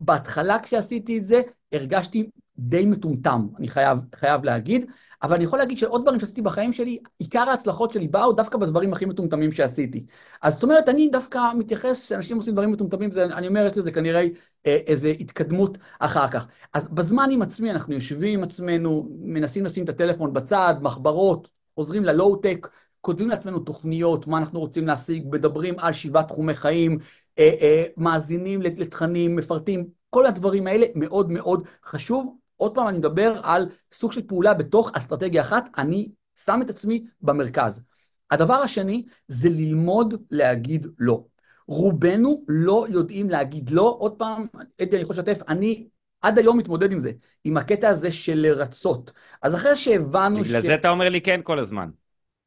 [0.00, 4.90] בהתחלה כשעשיתי את זה, הרגשתי די מטומטם, אני חייב, חייב להגיד,
[5.22, 8.92] אבל אני יכול להגיד שעוד דברים שעשיתי בחיים שלי, עיקר ההצלחות שלי באו דווקא בדברים
[8.92, 10.06] הכי מטומטמים שעשיתי.
[10.42, 13.92] אז זאת אומרת, אני דווקא מתייחס, כשאנשים עושים דברים מטומטמים, זה, אני אומר, יש לזה
[13.92, 14.26] כנראה
[14.66, 16.48] אה, איזו התקדמות אחר כך.
[16.72, 22.04] אז בזמן עם עצמי, אנחנו יושבים עם עצמנו, מנסים לשים את הטלפון בצד, מחברות, חוזרים
[22.04, 22.68] ללואו-טק,
[23.00, 26.98] כותבים לעצמנו תוכניות, מה אנחנו רוצים להשיג, מדברים על שבעה תחומי חיים,
[27.38, 32.36] אה, אה, מאזינים לתכנים, מפרטים, כל הדברים האלה מאוד מאוד חשוב.
[32.56, 36.08] עוד פעם, אני מדבר על סוג של פעולה בתוך אסטרטגיה אחת, אני
[36.44, 37.82] שם את עצמי במרכז.
[38.30, 41.24] הדבר השני זה ללמוד להגיד לא.
[41.66, 43.96] רובנו לא יודעים להגיד לא.
[43.98, 44.46] עוד פעם,
[44.82, 45.88] אדי, אני יכול לשתף, אני
[46.22, 47.12] עד היום מתמודד עם זה,
[47.44, 49.12] עם הקטע הזה של לרצות.
[49.42, 50.48] אז אחרי שהבנו ש...
[50.48, 51.90] בגלל זה אתה אומר לי כן כל הזמן.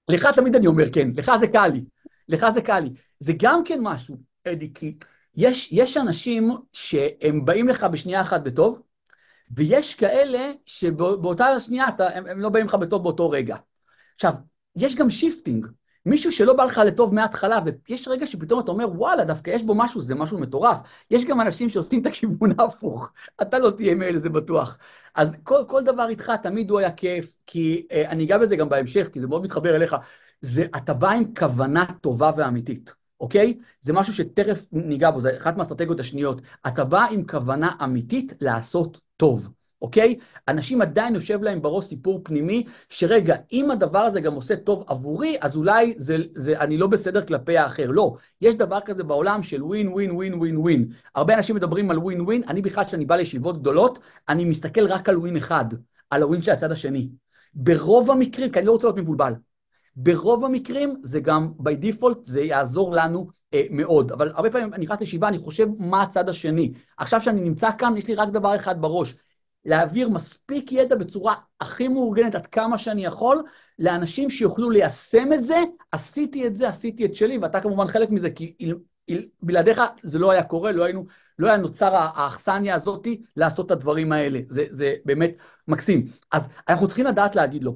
[0.09, 1.83] לך תמיד אני אומר כן, לך זה קל לי.
[2.29, 2.89] לך זה קל לי.
[3.19, 4.97] זה גם כן משהו, אדי, כי
[5.35, 8.81] יש, יש אנשים שהם באים לך בשנייה אחת בטוב,
[9.51, 13.57] ויש כאלה שבאותה שנייה אתה, הם, הם לא באים לך בטוב באותו רגע.
[14.15, 14.33] עכשיו,
[14.75, 15.67] יש גם shifting.
[16.05, 19.75] מישהו שלא בא לך לטוב מההתחלה, ויש רגע שפתאום אתה אומר, וואלה, דווקא יש בו
[19.75, 20.77] משהו, זה משהו מטורף.
[21.11, 23.11] יש גם אנשים שעושים את הכיוון ההפוך.
[23.41, 24.77] אתה לא תהיה מאלה, זה בטוח.
[25.15, 28.69] אז כל, כל דבר איתך תמיד הוא היה כיף, כי אה, אני אגע בזה גם
[28.69, 29.95] בהמשך, כי זה מאוד מתחבר אליך.
[30.41, 33.02] זה, אתה בא עם כוונה טובה ואמיתית.
[33.19, 33.57] אוקיי?
[33.81, 36.41] זה משהו שתכף ניגע בו, זה אחת מהאסטרטגיות השניות.
[36.67, 40.15] אתה בא עם כוונה אמיתית לעשות טוב, אוקיי?
[40.47, 45.37] אנשים עדיין יושב להם בראש סיפור פנימי, שרגע, אם הדבר הזה גם עושה טוב עבורי,
[45.41, 47.91] אז אולי זה, זה, אני לא בסדר כלפי האחר.
[47.91, 50.87] לא, יש דבר כזה בעולם של ווין, ווין, ווין, ווין, ווין.
[51.15, 53.99] הרבה אנשים מדברים על ווין, ווין, אני בכלל, כשאני בא לישיבות גדולות,
[54.29, 55.65] אני מסתכל רק על ווין אחד,
[56.09, 57.09] על הווין של הצד השני.
[57.53, 59.33] ברוב המקרים, כי אני לא רוצה להיות מבולבל,
[59.95, 64.11] ברוב המקרים זה גם, by default, זה יעזור לנו אה, מאוד.
[64.11, 66.73] אבל הרבה פעמים אני נכנס לישיבה, אני חושב מה הצד השני.
[66.97, 69.15] עכשיו שאני נמצא כאן, יש לי רק דבר אחד בראש.
[69.65, 73.43] להעביר מספיק ידע בצורה הכי מאורגנת עד כמה שאני יכול,
[73.79, 75.57] לאנשים שיוכלו ליישם את זה,
[75.91, 78.55] עשיתי את זה, עשיתי את שלי, ואתה כמובן חלק מזה, כי
[79.41, 81.05] בלעדיך זה לא היה קורה, לא, היינו,
[81.39, 84.39] לא היה נוצר האכסניה הזאתי לעשות את הדברים האלה.
[84.49, 85.31] זה, זה באמת
[85.67, 86.05] מקסים.
[86.31, 87.73] אז אנחנו צריכים לדעת להגיד לא.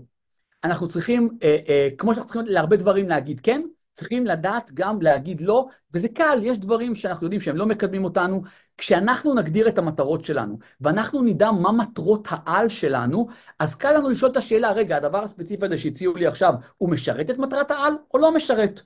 [0.64, 3.62] אנחנו צריכים, אה, אה, כמו שאנחנו צריכים להרבה דברים להגיד כן,
[3.94, 8.42] צריכים לדעת גם להגיד לא, וזה קל, יש דברים שאנחנו יודעים שהם לא מקדמים אותנו.
[8.78, 13.28] כשאנחנו נגדיר את המטרות שלנו, ואנחנו נדע מה מטרות העל שלנו,
[13.60, 17.30] אז קל לנו לשאול את השאלה, רגע, הדבר הספציפי הזה שהציעו לי עכשיו, הוא משרת
[17.30, 18.82] את מטרת העל או לא משרת?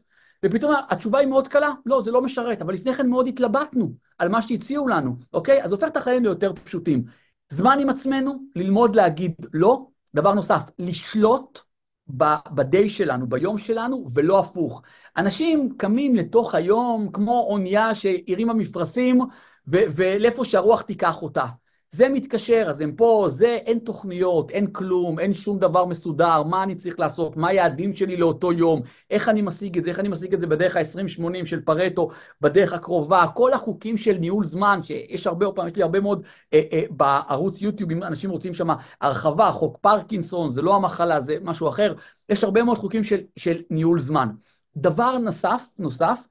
[0.46, 4.30] ופתאום התשובה היא מאוד קלה, לא, זה לא משרת, אבל לפני כן מאוד התלבטנו על
[4.30, 5.64] מה שהציעו לנו, אוקיי?
[5.64, 7.04] אז הופך את החיים ליותר פשוטים.
[7.50, 11.60] זמן עם עצמנו, ללמוד להגיד לא, דבר נוסף, לשלוט
[12.08, 14.82] ב-day שלנו, ביום שלנו, ולא הפוך.
[15.18, 19.22] אנשים קמים לתוך היום כמו אונייה שהרימה מפרשים,
[19.68, 21.46] ולאיפה שהרוח תיקח אותה.
[21.92, 26.64] זה מתקשר, אז הם פה, זה, אין תוכניות, אין כלום, אין שום דבר מסודר, מה
[26.64, 30.08] אני צריך לעשות, מה היעדים שלי לאותו יום, איך אני משיג את זה, איך אני
[30.08, 32.10] משיג את זה בדרך ה-20-80 של פרטו,
[32.42, 36.24] בדרך הקרובה, כל החוקים של ניהול זמן, שיש הרבה, פעם, יש לי הרבה מאוד
[36.54, 38.68] אה, אה, בערוץ יוטיוב, אם אנשים רוצים שם
[39.02, 41.94] הרחבה, חוק פרקינסון, זה לא המחלה, זה משהו אחר,
[42.30, 44.30] יש הרבה מאוד חוקים של, של ניהול זמן.
[44.78, 46.28] דבר נוסף, נוסף,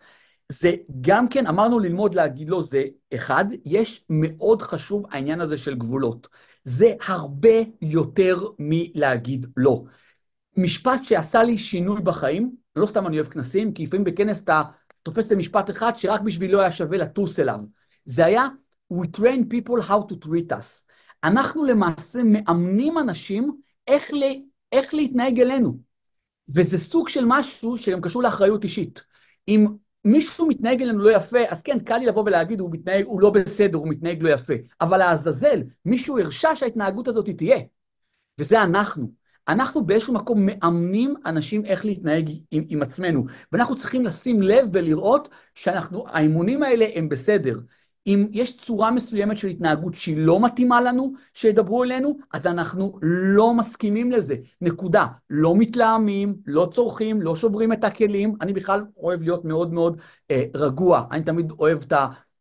[0.50, 2.84] זה גם כן, אמרנו ללמוד להגיד לו, זה
[3.14, 6.28] אחד, יש מאוד חשוב העניין הזה של גבולות.
[6.64, 9.82] זה הרבה יותר מלהגיד לא.
[10.56, 14.62] משפט שעשה לי שינוי בחיים, לא סתם אני אוהב כנסים, כי לפעמים בכנס אתה
[15.02, 17.60] תופס למשפט אחד שרק בשבילו היה שווה לטוס אליו.
[18.04, 18.48] זה היה,
[18.92, 20.90] We train people how to treat us.
[21.24, 24.22] אנחנו למעשה מאמנים אנשים איך, ל,
[24.72, 25.78] איך להתנהג אלינו.
[26.48, 29.04] וזה סוג של משהו שגם קשור לאחריות אישית.
[29.48, 29.66] אם
[30.04, 33.30] מישהו מתנהג אלינו לא יפה, אז כן, קל לי לבוא ולהגיד, הוא מתנהג, הוא לא
[33.30, 34.54] בסדר, הוא מתנהג לא יפה.
[34.80, 37.58] אבל לעזאזל, מישהו הרשה שההתנהגות הזאת תהיה.
[38.38, 39.10] וזה אנחנו.
[39.48, 43.24] אנחנו באיזשהו מקום מאמנים אנשים איך להתנהג עם, עם עצמנו.
[43.52, 47.58] ואנחנו צריכים לשים לב ולראות שהאימונים האלה הם בסדר.
[48.06, 53.54] אם יש צורה מסוימת של התנהגות שהיא לא מתאימה לנו, שידברו אלינו, אז אנחנו לא
[53.54, 54.36] מסכימים לזה.
[54.60, 55.06] נקודה.
[55.30, 58.34] לא מתלהמים, לא צורכים, לא שוברים את הכלים.
[58.40, 61.04] אני בכלל אוהב להיות מאוד מאוד אה, רגוע.
[61.10, 61.92] אני תמיד אוהב את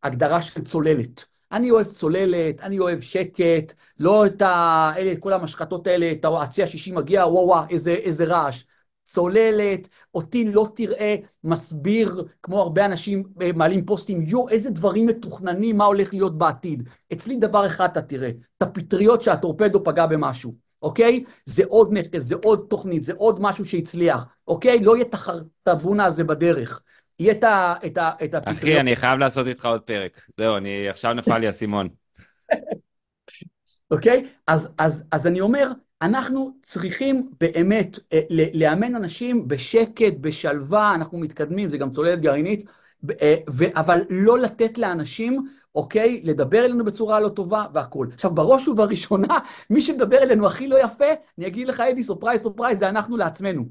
[0.03, 1.25] ההגדרה של צוללת.
[1.51, 4.91] אני אוהב צוללת, אני אוהב שקט, לא את ה...
[4.97, 8.63] אלה, כל המשחטות האלה, את הצי השישי מגיע, וואו וואו, איזה, איזה רעש.
[9.09, 15.77] צוללת, אותי לא תראה מסביר, כמו הרבה אנשים אה, מעלים פוסטים, יו, איזה דברים מתוכננים,
[15.77, 16.89] מה הולך להיות בעתיד.
[17.13, 21.23] אצלי דבר אחד אתה תראה, את הפטריות שהטורפדו פגע במשהו, אוקיי?
[21.45, 24.79] זה עוד נכס, זה עוד תוכנית, זה עוד משהו שהצליח, אוקיי?
[24.79, 26.81] לא יהיה את החרטבונה הזה בדרך.
[27.19, 28.57] יהיה את, ה, את, ה, את הפטריות.
[28.57, 30.21] אחי, אני חייב לעשות איתך עוד פרק.
[30.37, 31.87] זהו, אני, עכשיו נפל לי האסימון.
[33.91, 34.25] אוקיי?
[34.47, 38.19] אז, אז, אז אני אומר, אנחנו צריכים באמת אה,
[38.53, 42.65] לאמן אנשים בשקט, בשלווה, אנחנו מתקדמים, זה גם צוללת גרעינית,
[43.21, 43.35] אה,
[43.75, 48.09] אבל לא לתת לאנשים, אוקיי, לדבר אלינו בצורה לא טובה והכול.
[48.13, 51.05] עכשיו, בראש ובראשונה, מי שמדבר אלינו הכי לא יפה,
[51.37, 53.65] אני אגיד לך, אדי, surprise, surprise, זה אנחנו לעצמנו.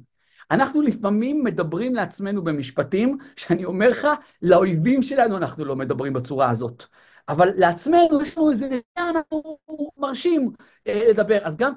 [0.51, 4.09] אנחנו לפעמים מדברים לעצמנו במשפטים, שאני אומר לך,
[4.43, 6.85] לאויבים שלנו אנחנו לא מדברים בצורה הזאת.
[7.29, 9.59] אבל לעצמנו יש לנו איזה אנחנו
[9.97, 10.53] מרשים
[10.87, 11.39] אה, לדבר.
[11.43, 11.73] אז גם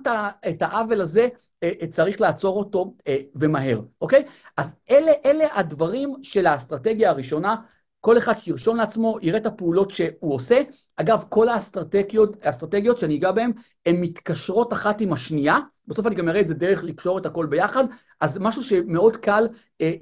[0.49, 1.27] את העוול הזה
[1.63, 2.93] אה, אה, צריך לעצור אותו
[3.35, 4.23] ומהר, אוקיי?
[4.57, 7.55] אז אלה, אלה הדברים של האסטרטגיה הראשונה.
[7.99, 10.61] כל אחד שירשום לעצמו, יראה את הפעולות שהוא עושה.
[10.95, 13.51] אגב, כל האסטרטגיות, האסטרטגיות שאני אגע בהן,
[13.85, 15.59] הן מתקשרות אחת עם השנייה.
[15.87, 17.83] בסוף אני גם אראה איזה דרך לקשור את הכל ביחד,
[18.19, 19.47] אז משהו שמאוד קל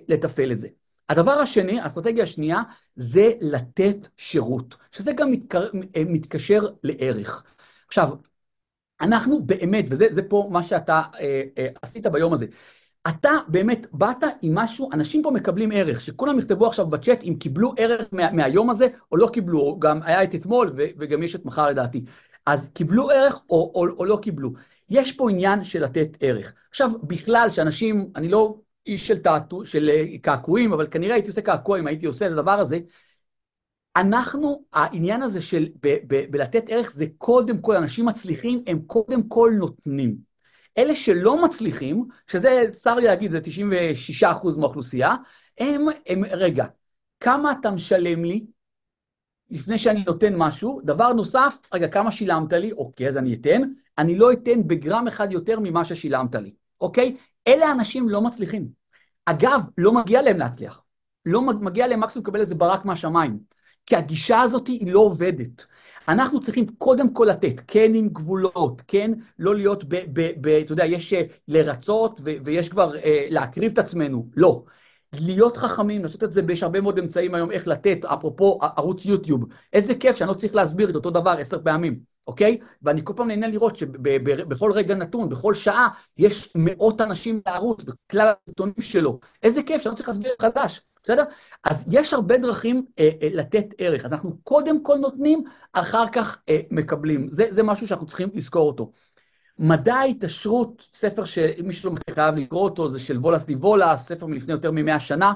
[0.07, 0.67] לתפעל את זה.
[1.09, 2.61] הדבר השני, האסטרטגיה השנייה,
[2.95, 5.63] זה לתת שירות, שזה גם מתקר...
[5.95, 7.43] אה, מתקשר לערך.
[7.87, 8.09] עכשיו,
[9.01, 12.45] אנחנו באמת, וזה פה מה שאתה אה, אה, עשית ביום הזה,
[13.07, 17.73] אתה באמת באת עם משהו, אנשים פה מקבלים ערך, שכולם יכתבו עכשיו בצ'אט אם קיבלו
[17.77, 21.45] ערך מה, מהיום הזה או לא קיבלו, גם היה את אתמול ו, וגם יש את
[21.45, 22.03] מחר לדעתי.
[22.45, 24.49] אז קיבלו ערך או, או, או לא קיבלו.
[24.89, 26.53] יש פה עניין של לתת ערך.
[26.69, 28.57] עכשיו, בכלל, שאנשים, אני לא
[28.91, 32.31] איש של, תעתו, של אה, קעקועים, אבל כנראה הייתי עושה קעקוע אם הייתי עושה את
[32.31, 32.79] הדבר הזה.
[33.95, 39.23] אנחנו, העניין הזה של ב, ב, בלתת ערך זה קודם כל, אנשים מצליחים, הם קודם
[39.27, 40.15] כל נותנים.
[40.77, 45.15] אלה שלא מצליחים, שזה, צר לי להגיד, זה 96% מהאוכלוסייה,
[45.57, 46.65] הם, הם, רגע,
[47.19, 48.45] כמה אתה משלם לי
[49.49, 50.81] לפני שאני נותן משהו?
[50.83, 52.71] דבר נוסף, רגע, כמה שילמת לי?
[52.71, 53.61] אוקיי, אז אני אתן.
[53.97, 57.17] אני לא אתן בגרם אחד יותר ממה ששילמת לי, אוקיי?
[57.47, 58.78] אלה אנשים לא מצליחים.
[59.29, 60.81] אגב, לא מגיע להם להצליח.
[61.25, 63.39] לא מגיע להם מקסימום לקבל איזה ברק מהשמיים.
[63.85, 65.65] כי הגישה הזאת היא לא עובדת.
[66.07, 69.95] אנחנו צריכים קודם כל לתת, כן עם גבולות, כן לא להיות ב...
[70.13, 74.27] ב, ב אתה יודע, יש אה, לרצות ו, ויש כבר אה, להקריב את עצמנו.
[74.35, 74.63] לא.
[75.13, 79.45] להיות חכמים, לעשות את זה, יש הרבה מאוד אמצעים היום איך לתת, אפרופו ערוץ יוטיוב.
[79.73, 81.99] איזה כיף שאני לא צריך להסביר את אותו דבר עשר פעמים.
[82.29, 82.57] אוקיי?
[82.81, 85.87] ואני כל פעם נהנה לראות שבכל רגע נתון, בכל שעה,
[86.17, 89.19] יש מאות אנשים לערוץ, בכלל הסרטונים שלו.
[89.43, 91.23] איזה כיף, שאני לא צריך להסביר חדש, בסדר?
[91.63, 94.05] אז יש הרבה דרכים אה, אה, לתת ערך.
[94.05, 97.27] אז אנחנו קודם כל נותנים, אחר כך אה, מקבלים.
[97.31, 98.91] זה, זה משהו שאנחנו צריכים לזכור אותו.
[99.59, 104.53] מדע ההתעשרות, ספר שמי שלא חייב לקרוא אותו, זה של וולס די וולס, ספר מלפני
[104.53, 105.33] יותר ממאה שנה.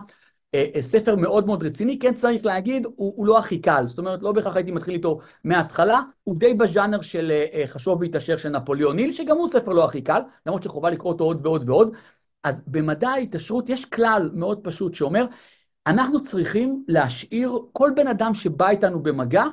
[0.54, 3.98] אה, אה, ספר מאוד מאוד רציני, כן צריך להגיד, הוא, הוא לא הכי קל, זאת
[3.98, 8.50] אומרת, לא בהכרח הייתי מתחיל איתו מההתחלה, הוא די בז'אנר של אה, חשוב והתעשר של
[8.50, 11.96] נפוליאון ניל, שגם הוא ספר לא הכי קל, למרות שחובה לקרוא אותו עוד ועוד ועוד.
[12.44, 15.26] אז במדע ההתעשרות יש כלל מאוד פשוט שאומר,
[15.88, 19.44] אנחנו צריכים להשאיר כל בן אדם שבא איתנו במגע,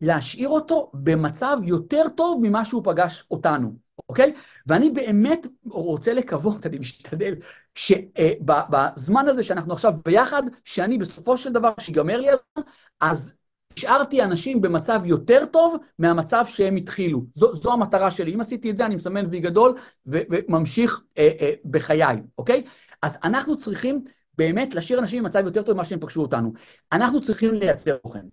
[0.00, 3.72] להשאיר אותו במצב יותר טוב ממה שהוא פגש אותנו.
[4.08, 4.34] אוקיי?
[4.66, 7.34] ואני באמת רוצה לקוות, אני משתדל,
[7.74, 12.62] שבזמן הזה שאנחנו עכשיו ביחד, שאני בסופו של דבר, שיגמר לי הזמן,
[13.00, 13.34] אז
[13.78, 17.24] השארתי אנשים במצב יותר טוב מהמצב שהם התחילו.
[17.34, 18.34] זו, זו המטרה שלי.
[18.34, 19.74] אם עשיתי את זה, אני מסמן וי גדול
[20.06, 22.64] ו- וממשיך אה, אה, בחיי, אוקיי?
[23.02, 24.04] אז אנחנו צריכים
[24.38, 26.52] באמת להשאיר אנשים במצב יותר טוב ממה שהם פגשו אותנו.
[26.92, 28.26] אנחנו צריכים לייצר תוכן.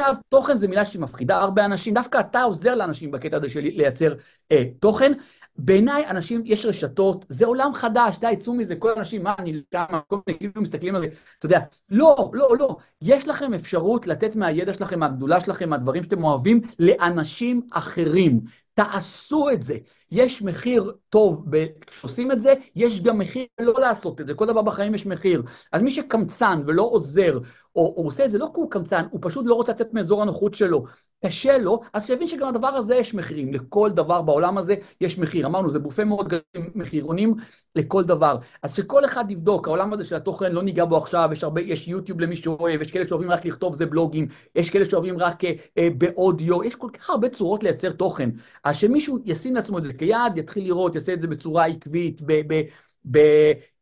[0.00, 3.60] עכשיו, תוכן זה מילה שהיא מפחידה הרבה אנשים, דווקא אתה עוזר לאנשים בקטע הזה של
[3.60, 4.14] לייצר
[4.52, 5.12] אה, תוכן.
[5.56, 10.00] בעיניי, אנשים, יש רשתות, זה עולם חדש, די, צאו מזה, כל האנשים, מה, אני, כמה,
[10.06, 14.36] כל מיני, כאילו מסתכלים על זה, אתה יודע, לא, לא, לא, יש לכם אפשרות לתת
[14.36, 18.40] מהידע שלכם, מהגדולה שלכם, מהדברים שאתם אוהבים, לאנשים אחרים.
[18.74, 19.76] תעשו את זה.
[20.10, 21.46] יש מחיר טוב
[21.86, 24.34] כשעושים את זה, יש גם מחיר לא לעשות את זה.
[24.34, 25.42] כל דבר בחיים יש מחיר.
[25.72, 27.38] אז מי שקמצן ולא עוזר,
[27.76, 30.22] או, או עושה את זה לא כי הוא קמצן, הוא פשוט לא רוצה לצאת מאזור
[30.22, 30.84] הנוחות שלו.
[31.26, 33.52] קשה לו, אז שיבין שגם לדבר הזה יש מחירים.
[33.52, 35.46] לכל דבר בעולם הזה יש מחיר.
[35.46, 37.34] אמרנו, זה בופה מאוד גדול, מחירונים
[37.76, 38.38] לכל דבר.
[38.62, 41.88] אז שכל אחד יבדוק, העולם הזה של התוכן, לא ניגע בו עכשיו, יש הרבה, יש
[41.88, 45.52] יוטיוב למי שאוהב, יש כאלה שאוהבים רק לכתוב זה בלוגים, יש כאלה שאוהבים רק אה,
[45.78, 48.30] אה, באודיו, יש כל כך הרבה צורות לייצר תוכן.
[48.64, 52.32] אז שמישהו ישים לעצמו את זה כיעד, יתחיל לראות, יעשה את זה בצורה עקבית, ב,
[52.46, 52.62] ב,
[53.10, 53.18] ב,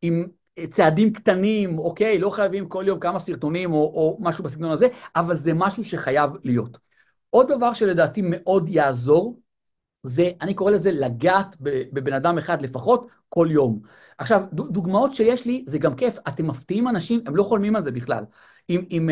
[0.01, 0.27] עם
[0.69, 2.19] צעדים קטנים, אוקיי?
[2.19, 6.31] לא חייבים כל יום כמה סרטונים או, או משהו בסגנון הזה, אבל זה משהו שחייב
[6.43, 6.92] להיות.
[7.33, 9.39] עוד דבר שלדעתי מאוד יעזור,
[10.03, 13.79] זה, אני קורא לזה לגעת בבן אדם אחד לפחות כל יום.
[14.17, 17.91] עכשיו, דוגמאות שיש לי, זה גם כיף, אתם מפתיעים אנשים, הם לא חולמים על זה
[17.91, 18.23] בכלל.
[18.69, 19.09] אם, אם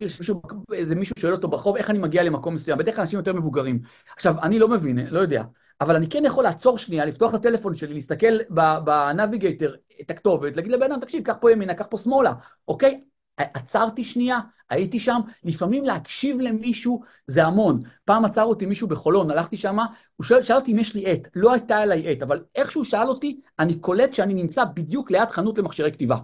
[0.00, 3.32] מישהו, איזה מישהו שואל אותו ברחוב, איך אני מגיע למקום מסוים, בדרך כלל אנשים יותר
[3.32, 3.80] מבוגרים.
[4.16, 5.44] עכשיו, אני לא מבין, לא יודע,
[5.80, 8.38] אבל אני כן יכול לעצור שנייה, לפתוח את הטלפון שלי, להסתכל
[8.84, 12.32] בנביגייטר, את הכתובת, להגיד לבן אדם, תקשיב, קח פה ימינה, קח פה שמאלה,
[12.68, 13.00] אוקיי?
[13.36, 14.38] עצרתי שנייה,
[14.70, 17.82] הייתי שם, לפעמים להקשיב למישהו זה המון.
[18.04, 19.78] פעם עצר אותי מישהו בחולון, הלכתי שם,
[20.16, 22.84] הוא שאל, שאל אותי אם יש לי עט, לא הייתה אליי עט, אבל איך שהוא
[22.84, 26.16] שאל אותי, אני קולט שאני נמצא בדיוק ליד חנות למכשירי כתיבה.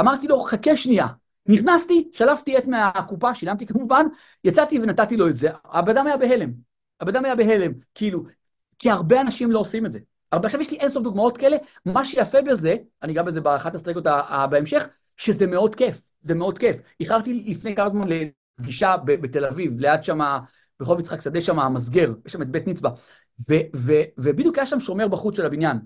[0.00, 1.06] אמרתי לו, חכה שנייה.
[1.46, 4.06] נכנסתי, שלפתי עט מהקופה, שילמתי כמובן,
[4.44, 5.50] יצאתי ונתתי לו את זה.
[5.64, 6.50] הבן אדם היה בהלם.
[7.00, 8.24] הבן אדם היה בהלם, כאילו,
[8.78, 9.98] כי הרבה אנשים לא עושים את זה.
[10.32, 14.04] הרבה, עכשיו יש לי אינסוף דוגמאות כאלה, מה שיפה בזה, אני אגע בזה באחת הסטריקות
[14.50, 16.07] בהמשך, שזה מאוד כיף.
[16.20, 16.76] זה מאוד כיף.
[17.00, 20.40] איחרתי לפני כמה זמן לפגישה בתל אביב, ליד שמה,
[20.80, 22.90] ברחוב יצחק שדה שם המסגר, יש שם את בית נצבא,
[24.18, 25.78] ובדיוק היה שם שומר בחוץ של הבניין.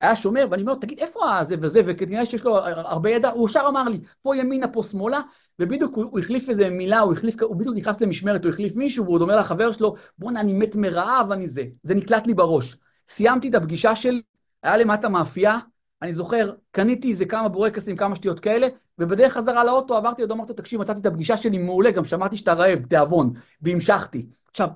[0.00, 3.48] היה שומר, ואני אומר לו, תגיד, איפה הזה וזה, וכנראה שיש לו הרבה ידע, הוא
[3.48, 5.20] ישר אמר לי, פה ימינה, פה שמאלה,
[5.58, 9.04] ובדיוק הוא, הוא החליף איזה מילה, הוא החליף, הוא בדיוק נכנס למשמרת, הוא החליף מישהו,
[9.04, 11.64] והוא אומר לחבר שלו, בואנה, אני מת מרעב, אני זה.
[11.82, 12.76] זה נקלט לי בראש.
[13.08, 14.22] סיימתי את הפגישה שלי,
[14.62, 15.58] היה למטה מאפייה,
[16.02, 20.48] אני זוכר, קניתי איזה כמה בורקסים, כמה שטויות כאלה, ובדרך חזרה לאוטו עברתי עוד אמרתי
[20.52, 23.32] לו, תקשיב, מצאתי את הפגישה שלי מעולה, גם שמעתי שאתה רעב, תיאבון,
[23.62, 24.26] והמשכתי.
[24.50, 24.68] עכשיו,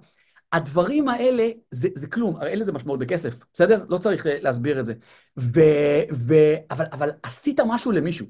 [0.52, 3.84] הדברים האלה, זה, זה כלום, הרי אין לזה משמעות בכסף, בסדר?
[3.88, 4.94] לא צריך להסביר את זה.
[5.38, 5.60] ו,
[6.14, 6.34] ו,
[6.70, 8.26] אבל, אבל עשית משהו למישהו.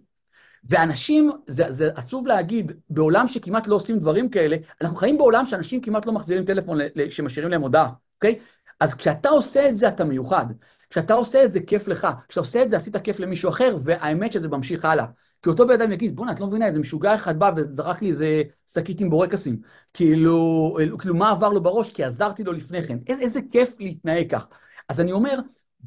[0.68, 5.80] ואנשים, זה, זה עצוב להגיד, בעולם שכמעט לא עושים דברים כאלה, אנחנו חיים בעולם שאנשים
[5.80, 6.78] כמעט לא מחזירים טלפון
[7.10, 8.38] שמשאירים להם הודעה, אוקיי?
[8.80, 10.46] אז כשאתה עושה את זה, אתה מיוחד.
[10.94, 12.08] כשאתה עושה את זה, כיף לך.
[12.28, 15.04] כשאתה עושה את זה, עשית כיף למישהו אחר, והאמת שזה ממשיך הלאה.
[15.42, 18.08] כי אותו בן אדם יגיד, בוא'נה, את לא מבינה, איזה משוגע אחד בא וזרק לי
[18.08, 18.42] איזה
[18.74, 19.60] שקית עם בורקסים.
[19.94, 21.92] כאילו, כאילו, מה עבר לו בראש?
[21.92, 22.98] כי עזרתי לו לפני כן.
[23.06, 24.48] איזה, איזה כיף להתנהג כך.
[24.88, 25.38] אז אני אומר,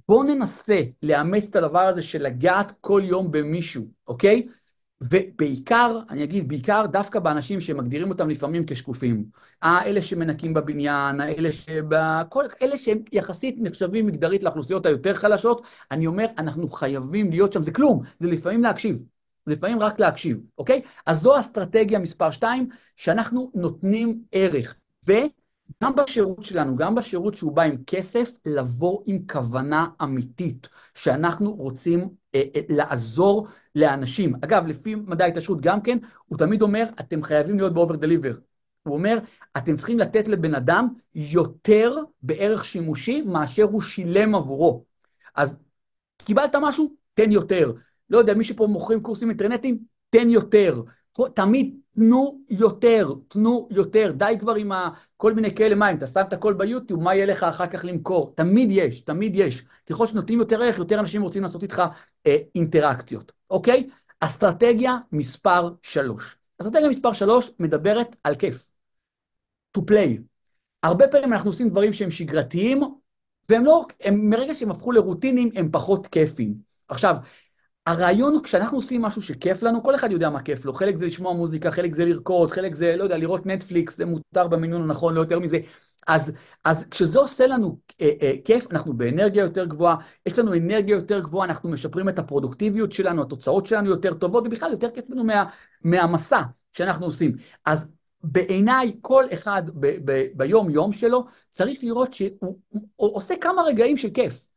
[0.07, 4.47] בואו ננסה לאמץ את הדבר הזה של לגעת כל יום במישהו, אוקיי?
[5.01, 9.25] ובעיקר, אני אגיד, בעיקר דווקא באנשים שמגדירים אותם לפעמים כשקופים.
[9.63, 16.07] אה, אלה שמנקים בבניין, אלה שבכל, אלה שהם יחסית נחשבים מגדרית לאוכלוסיות היותר חלשות, אני
[16.07, 19.03] אומר, אנחנו חייבים להיות שם, זה כלום, זה לפעמים להקשיב.
[19.45, 20.81] זה לפעמים רק להקשיב, אוקיי?
[21.05, 24.75] אז זו אסטרטגיה מספר 2, שאנחנו נותנים ערך.
[25.69, 32.09] וגם בשירות שלנו, גם בשירות שהוא בא עם כסף, לבוא עם כוונה אמיתית, שאנחנו רוצים
[32.35, 34.35] אה, אה, לעזור לאנשים.
[34.41, 38.33] אגב, לפי מדע ההתעשרות גם כן, הוא תמיד אומר, אתם חייבים להיות באובר דליבר.
[38.83, 39.17] הוא אומר,
[39.57, 44.85] אתם צריכים לתת לבן אדם יותר בערך שימושי מאשר הוא שילם עבורו.
[45.35, 45.57] אז
[46.17, 46.95] קיבלת משהו?
[47.13, 47.73] תן יותר.
[48.09, 49.77] לא יודע, מי שפה מוכרים קורסים אינטרנטיים,
[50.09, 50.81] תן יותר.
[51.33, 54.11] תמיד תנו יותר, תנו יותר.
[54.17, 54.71] די כבר עם
[55.17, 57.85] כל מיני כאלה, מה, אם אתה שם את הכל ביוטיוב, מה יהיה לך אחר כך
[57.85, 58.33] למכור?
[58.35, 59.65] תמיד יש, תמיד יש.
[59.89, 61.83] ככל שנותנים יותר ערך, יותר אנשים רוצים לעשות איתך
[62.27, 63.89] אה, אינטראקציות, אוקיי?
[64.19, 66.37] אסטרטגיה מספר 3.
[66.61, 68.69] אסטרטגיה מספר 3 מדברת על כיף.
[69.77, 70.21] to play.
[70.83, 72.83] הרבה פעמים אנחנו עושים דברים שהם שגרתיים,
[73.49, 76.53] והם לא, הם, מרגע שהם הפכו לרוטינים, הם פחות כיפים.
[76.87, 77.15] עכשיו,
[77.87, 81.05] הרעיון הוא כשאנחנו עושים משהו שכיף לנו, כל אחד יודע מה כיף לו, חלק זה
[81.05, 85.13] לשמוע מוזיקה, חלק זה לרקוד, חלק זה, לא יודע, לראות נטפליקס, זה מותר במינון הנכון,
[85.13, 85.57] לא יותר מזה.
[86.07, 89.95] אז, אז כשזה עושה לנו אה, אה, כיף, אנחנו באנרגיה יותר גבוהה,
[90.25, 94.71] יש לנו אנרגיה יותר גבוהה, אנחנו משפרים את הפרודוקטיביות שלנו, התוצאות שלנו יותר טובות, ובכלל
[94.71, 95.45] יותר כיף לנו מה,
[95.81, 96.41] מהמסע
[96.73, 97.31] שאנחנו עושים.
[97.65, 97.91] אז
[98.23, 99.63] בעיניי, כל אחד
[100.35, 102.55] ביום-יום שלו צריך לראות שהוא
[102.95, 104.47] עושה כמה רגעים של כיף.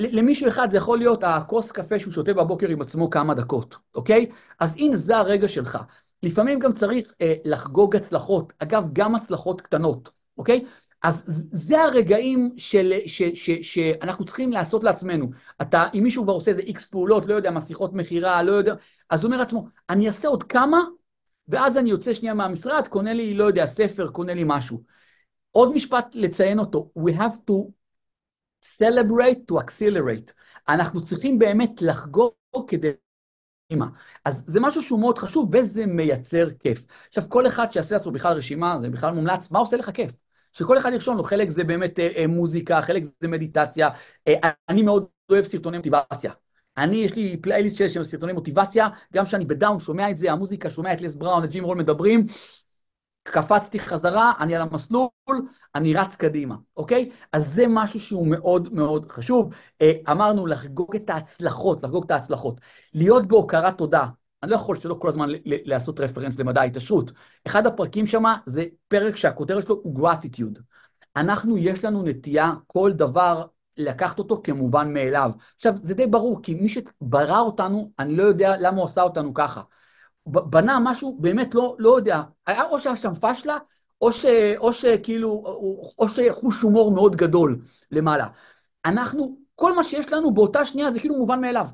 [0.00, 4.26] למישהו אחד זה יכול להיות הכוס קפה שהוא שותה בבוקר עם עצמו כמה דקות, אוקיי?
[4.60, 5.78] אז הנה, זה הרגע שלך.
[6.22, 10.64] לפעמים גם צריך אה, לחגוג הצלחות, אגב, גם הצלחות קטנות, אוקיי?
[11.02, 15.30] אז זה הרגעים של, ש, ש, ש, שאנחנו צריכים לעשות לעצמנו.
[15.62, 18.74] אתה, אם מישהו כבר עושה איזה איקס פעולות, לא יודע, משיחות מכירה, לא יודע,
[19.10, 20.80] אז הוא אומר לעצמו, אני אעשה עוד כמה,
[21.48, 24.82] ואז אני יוצא שנייה מהמשרד, קונה לי, לא יודע, ספר, קונה לי משהו.
[25.50, 27.54] עוד משפט לציין אותו, we have to
[28.64, 30.32] celebrate to accelerate.
[30.68, 32.32] אנחנו צריכים באמת לחגוג
[32.66, 32.90] כדי...
[34.24, 36.86] אז זה משהו שהוא מאוד חשוב וזה מייצר כיף.
[37.08, 40.16] עכשיו, כל אחד שיעשה לעצמו בכלל רשימה, זה בכלל מומלץ, מה עושה לך כיף?
[40.52, 43.88] שכל אחד ירשום לו, חלק זה באמת אה, אה, מוזיקה, חלק זה מדיטציה.
[44.28, 46.32] אה, אני מאוד אוהב סרטוני מוטיבציה.
[46.76, 50.70] אני, יש לי פלייליסט של סרטוני מוטיבציה, גם כשאני ב down שומע את זה, המוזיקה,
[50.70, 52.26] שומע את לס בראון, את ג'ים רון מדברים,
[53.22, 55.08] קפצתי חזרה, אני על המסלול,
[55.74, 57.10] אני רץ קדימה, אוקיי?
[57.32, 59.54] אז זה משהו שהוא מאוד מאוד חשוב.
[59.82, 62.60] אה, אמרנו לחגוג את ההצלחות, לחגוג את ההצלחות.
[62.94, 64.06] להיות בהוקרת תודה.
[64.42, 67.12] אני לא יכול שלא כל הזמן לעשות reference למדע ההתעשרות.
[67.46, 70.60] אחד הפרקים שם זה פרק שהכותרת שלו הוא gratitude.
[71.16, 73.46] אנחנו, יש לנו נטייה כל דבר
[73.76, 75.30] לקחת אותו כמובן מאליו.
[75.56, 79.34] עכשיו, זה די ברור, כי מי שברא אותנו, אני לא יודע למה הוא עשה אותנו
[79.34, 79.62] ככה.
[80.26, 83.58] בנה משהו, באמת לא, לא יודע, היה או שהיה שם פשלה,
[84.00, 84.24] או, ש,
[84.58, 85.30] או שכאילו,
[85.98, 87.58] או שחוש הומור מאוד גדול
[87.90, 88.26] למעלה.
[88.84, 91.66] אנחנו, כל מה שיש לנו באותה שנייה זה כאילו מובן מאליו.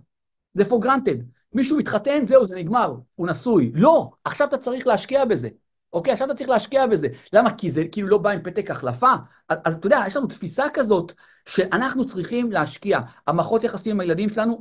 [0.54, 1.22] זה for granted.
[1.52, 3.72] מישהו מתחתן, זהו, זה נגמר, הוא נשוי.
[3.74, 5.48] לא, עכשיו אתה צריך להשקיע בזה.
[5.92, 7.08] אוקיי, עכשיו אתה צריך להשקיע בזה.
[7.32, 7.56] למה?
[7.56, 9.12] כי זה כאילו לא בא עם פתק החלפה.
[9.48, 11.12] אז, אז אתה יודע, יש לנו תפיסה כזאת
[11.48, 13.00] שאנחנו צריכים להשקיע.
[13.26, 14.60] המערכות יחסים עם הילדים שלנו,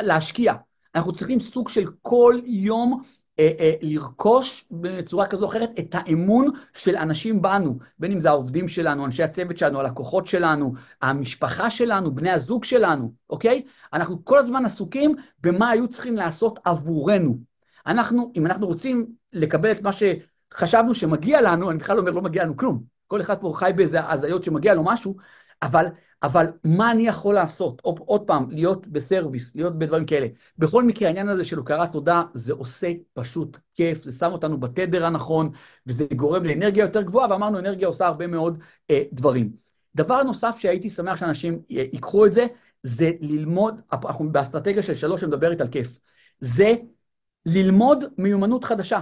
[0.00, 0.54] להשקיע.
[0.94, 3.02] אנחנו צריכים סוג של כל יום
[3.38, 8.28] אה, אה, לרכוש בצורה כזו או אחרת את האמון של אנשים בנו, בין אם זה
[8.30, 10.72] העובדים שלנו, אנשי הצוות שלנו, הלקוחות שלנו,
[11.02, 13.62] המשפחה שלנו, בני הזוג שלנו, אוקיי?
[13.92, 17.38] אנחנו כל הזמן עסוקים במה היו צריכים לעשות עבורנו.
[17.86, 22.44] אנחנו, אם אנחנו רוצים לקבל את מה שחשבנו שמגיע לנו, אני בכלל אומר לא מגיע
[22.44, 22.82] לנו כלום.
[23.06, 25.16] כל אחד פה חי באיזה הזיות שמגיע לו משהו,
[25.62, 25.86] אבל
[26.22, 27.80] אבל מה אני יכול לעשות?
[27.84, 30.26] עוד, פעם, להיות בסרוויס, להיות בדברים כאלה.
[30.58, 35.06] בכל מקרה, העניין הזה של הוקרת תודה, זה עושה פשוט כיף, זה שם אותנו בתדר
[35.06, 35.50] הנכון,
[35.86, 38.58] וזה גורם לאנרגיה יותר גבוהה, ואמרנו, אנרגיה עושה הרבה מאוד
[38.90, 39.52] אה, דברים.
[39.94, 42.46] דבר נוסף שהייתי שמח שאנשים אה, ייקחו את זה,
[42.82, 46.00] זה ללמוד, אנחנו באסטרטגיה של שלוש שמדברת על כיף,
[46.38, 46.74] זה
[47.46, 49.00] ללמוד מיומנות חדשה.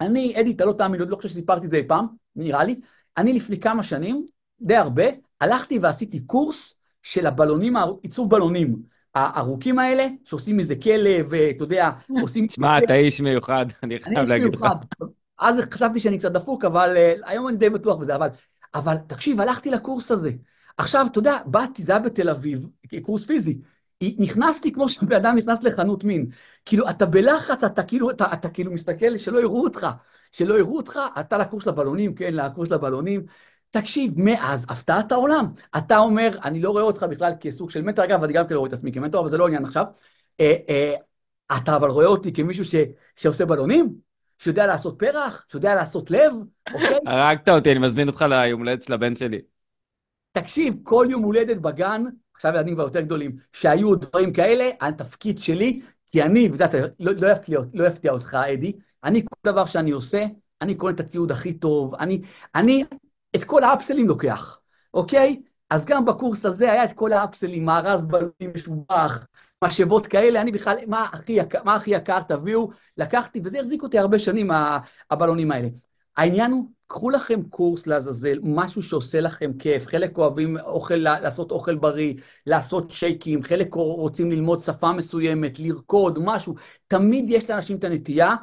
[0.00, 2.06] אני, אדי, אתה לא תאמין, עוד לא חושב שסיפרתי את זה אי פעם,
[2.36, 2.80] נראה לי,
[3.16, 4.26] אני לפני כמה שנים,
[4.60, 5.04] די הרבה,
[5.40, 8.76] הלכתי ועשיתי קורס של הבלונים, עיצוב בלונים.
[9.14, 11.90] הארוכים האלה, שעושים מזה כלב, ואתה יודע,
[12.22, 12.46] עושים...
[12.46, 14.62] תשמע, אתה איש מיוחד, אני חייב להגיד לך.
[14.62, 15.10] אני איש מיוחד.
[15.40, 18.28] אז חשבתי שאני קצת דפוק, אבל uh, היום אני די בטוח בזה, אבל...
[18.74, 20.30] אבל תקשיב, הלכתי לקורס הזה.
[20.78, 22.68] עכשיו, אתה יודע, באתי, זה היה בתל אביב,
[23.02, 23.58] קורס פיזי.
[24.18, 26.26] נכנסתי כמו שבן אדם נכנס לחנות מין.
[26.64, 29.86] כאילו, אתה בלחץ, אתה כאילו, אתה, אתה כאילו מסתכל שלא יראו אותך.
[30.32, 33.22] שלא יראו אותך, אתה לקורס לבלונים, כן, לקורס לבלונים.
[33.70, 35.46] תקשיב, מאז הפתעת העולם.
[35.78, 38.58] אתה אומר, אני לא רואה אותך בכלל כסוג של מנטור, אגב, אני גם כן לא
[38.58, 39.84] רואה את עצמי כמנטור, אבל זה לא עניין עכשיו.
[40.40, 40.94] אה, אה,
[41.56, 42.74] אתה אבל רואה אותי כמישהו ש,
[43.16, 43.94] שעושה בלונים?
[44.38, 45.46] שיודע לעשות פרח?
[45.50, 46.32] שיודע לעשות לב?
[46.74, 46.98] אוקיי?
[47.06, 49.38] הרגת אותי, אני מזמין אותך ליום הולדת של הבן שלי.
[50.32, 52.04] תקשיב, כל יום הולדת בגן,
[52.34, 56.64] עכשיו ילדים כבר יותר גדולים, שהיו דברים כאלה, התפקיד שלי, כי אני, וזה
[57.00, 58.72] לא, לא, יפתיע, לא יפתיע אותך, אדי,
[59.04, 60.24] אני, כל דבר שאני עושה,
[60.60, 62.22] אני קונה את הציוד הכי טוב, אני,
[62.54, 62.84] אני
[63.36, 64.60] את כל האפסלים לוקח,
[64.94, 65.42] אוקיי?
[65.70, 69.26] אז גם בקורס הזה היה את כל האפסלים, מארז בלונים משובח,
[69.64, 74.18] משאבות כאלה, אני בכלל, מה הכי, מה הכי יקר תביאו, לקחתי, וזה החזיק אותי הרבה
[74.18, 74.50] שנים,
[75.10, 75.68] הבלונים האלה.
[76.16, 79.86] העניין הוא, קחו לכם קורס לעזאזל, משהו שעושה לכם כיף.
[79.86, 82.14] חלק אוהבים אוכל, לעשות אוכל בריא,
[82.46, 86.54] לעשות שייקים, חלק רוצים ללמוד שפה מסוימת, לרקוד, משהו.
[86.88, 88.34] תמיד יש לאנשים את הנטייה,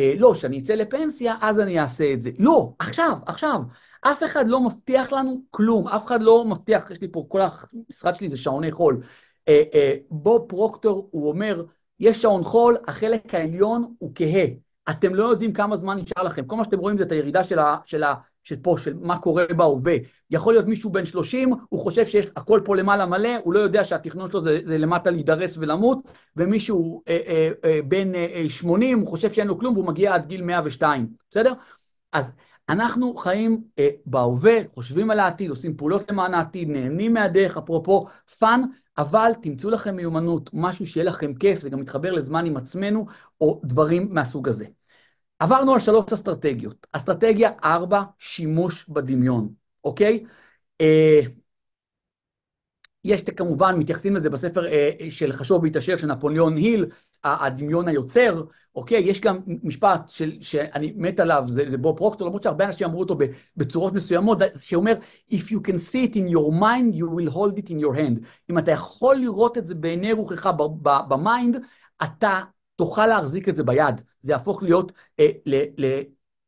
[0.00, 2.30] אה, לא, כשאני אצא לפנסיה, אז אני אעשה את זה.
[2.38, 3.60] לא, עכשיו, עכשיו.
[4.02, 8.14] אף אחד לא מבטיח לנו כלום, אף אחד לא מבטיח, יש לי פה, כל המשרד
[8.14, 9.02] שלי זה שעוני חול.
[9.48, 11.64] אה, אה, בוב פרוקטור, הוא אומר,
[12.00, 14.44] יש שעון חול, החלק העליון הוא כהה.
[14.90, 16.44] אתם לא יודעים כמה זמן נשאר לכם.
[16.46, 19.18] כל מה שאתם רואים זה את הירידה של, ה, של, ה, של פה, של מה
[19.18, 19.96] קורה בהווה.
[20.30, 23.84] יכול להיות מישהו בן 30, הוא חושב שיש הכל פה למעלה מלא, הוא לא יודע
[23.84, 25.98] שהתכנון שלו זה, זה למטה להידרס ולמות,
[26.36, 30.26] ומישהו אה, אה, אה, בן אה, 80, הוא חושב שאין לו כלום והוא מגיע עד
[30.26, 31.52] גיל 102, בסדר?
[32.12, 32.32] אז
[32.68, 38.06] אנחנו חיים אה, בהווה, חושבים על העתיד, עושים פעולות למען העתיד, נהנים מהדרך, אפרופו
[38.38, 38.62] fun,
[38.98, 43.06] אבל תמצאו לכם מיומנות, משהו שיהיה לכם כיף, זה גם מתחבר לזמן עם עצמנו,
[43.40, 44.66] או דברים מהסוג הזה.
[45.38, 46.86] עברנו על שלוש אסטרטגיות.
[46.92, 49.48] אסטרטגיה ארבע, שימוש בדמיון,
[49.84, 50.24] אוקיי?
[50.80, 51.20] אה,
[53.04, 56.86] יש כמובן, מתייחסים לזה בספר אה, של חשוב והתעשר של נפוליאון היל,
[57.24, 58.42] הדמיון היוצר,
[58.74, 58.98] אוקיי?
[58.98, 63.00] יש גם משפט של, שאני מת עליו, זה, זה בוב פרוקטור, למרות שהרבה אנשים אמרו
[63.00, 63.18] אותו
[63.56, 64.94] בצורות מסוימות, שאומר,
[65.32, 68.26] If you can see it in your mind, you will hold it in your hand.
[68.50, 70.50] אם אתה יכול לראות את זה בעיני רוחך
[71.08, 71.56] ב mind,
[72.02, 72.40] אתה
[72.76, 74.00] תוכל להחזיק את זה ביד.
[74.22, 76.00] זה יהפוך להיות אה, ל, ל,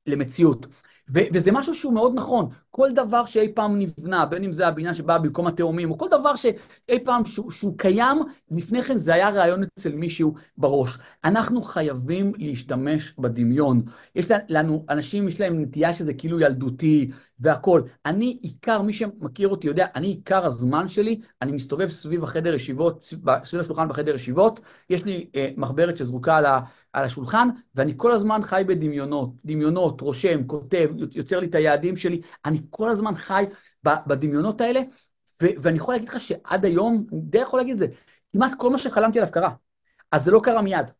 [0.06, 0.66] למציאות.
[1.08, 2.48] וזה משהו שהוא מאוד נכון.
[2.70, 6.36] כל דבר שאי פעם נבנה, בין אם זה הבניין שבא במקום התאומים, או כל דבר
[6.36, 8.18] שאי פעם שהוא, שהוא קיים,
[8.50, 10.98] לפני כן זה היה רעיון אצל מישהו בראש.
[11.24, 13.82] אנחנו חייבים להשתמש בדמיון.
[14.14, 17.82] יש לנו, אנשים יש להם נטייה שזה כאילו ילדותי והכול.
[18.06, 23.04] אני עיקר, מי שמכיר אותי יודע, אני עיקר הזמן שלי, אני מסתובב סביב החדר ישיבות,
[23.44, 26.60] סביב השולחן בחדר ישיבות, יש לי אה, מחברת שזרוקה על ה...
[26.94, 32.20] על השולחן, ואני כל הזמן חי בדמיונות, דמיונות, רושם, כותב, יוצר לי את היעדים שלי,
[32.44, 33.44] אני כל הזמן חי
[33.84, 34.80] בדמיונות האלה,
[35.42, 37.86] ו- ואני יכול להגיד לך שעד היום, אני די יכול להגיד את זה,
[38.32, 39.50] כמעט כל מה שחלמתי עליו קרה.
[40.12, 40.90] אז זה לא קרה מיד,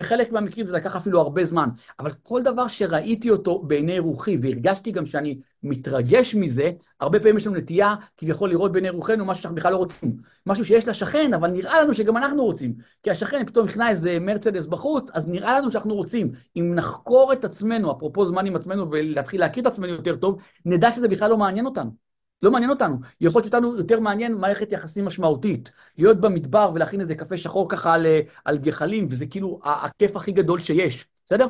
[0.00, 4.90] בחלק מהמקרים זה לקח אפילו הרבה זמן, אבל כל דבר שראיתי אותו בעיני רוחי, והרגשתי
[4.90, 9.56] גם שאני מתרגש מזה, הרבה פעמים יש לנו נטייה כביכול לראות בעיני רוחנו משהו שאנחנו
[9.56, 10.16] בכלל לא רוצים.
[10.46, 12.74] משהו שיש לשכן, אבל נראה לנו שגם אנחנו רוצים.
[13.02, 16.32] כי השכן פתאום הכנע איזה מרצדס בחוץ, אז נראה לנו שאנחנו רוצים.
[16.56, 20.92] אם נחקור את עצמנו, אפרופו זמן עם עצמנו ולהתחיל להכיר את עצמנו יותר טוב, נדע
[20.92, 22.09] שזה בכלל לא מעניין אותנו.
[22.42, 22.96] לא מעניין אותנו.
[23.20, 25.72] יכול להיות שאותנו יותר מעניין מערכת יחסים משמעותית.
[25.98, 28.06] להיות במדבר ולהכין איזה קפה שחור ככה על,
[28.44, 31.46] על גחלים, וזה כאילו הכיף הכי גדול שיש, בסדר?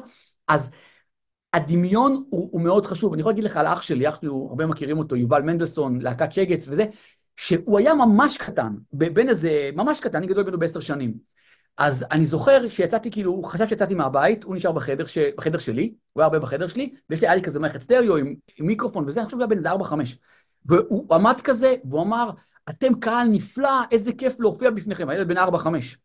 [0.48, 0.70] אז
[1.52, 3.12] הדמיון הוא, הוא מאוד חשוב.
[3.12, 6.68] אני יכול להגיד לך על אח שלי, אח הרבה מכירים אותו, יובל מנדלסון, להקת שגץ
[6.68, 6.84] וזה,
[7.36, 11.14] שהוא היה ממש קטן, בין איזה, ממש קטן, אני גדול ממנו בעשר שנים.
[11.78, 15.18] אז אני זוכר שיצאתי, כאילו, הוא חשב שיצאתי מהבית, הוא נשאר בחדר, ש...
[15.18, 18.34] בחדר שלי, הוא היה הרבה בחדר שלי, ויש לי, היה לי כזה מערכת סטריאו עם,
[18.56, 20.18] עם מיקרופון וזה, אני חושב שהוא היה בן איזה ארבע, חמש.
[20.66, 22.30] והוא עמד כזה, והוא אמר,
[22.70, 25.98] אתם קהל נפלא, איזה כיף להופיע בפניכם, הילד בן ארבע, חמש.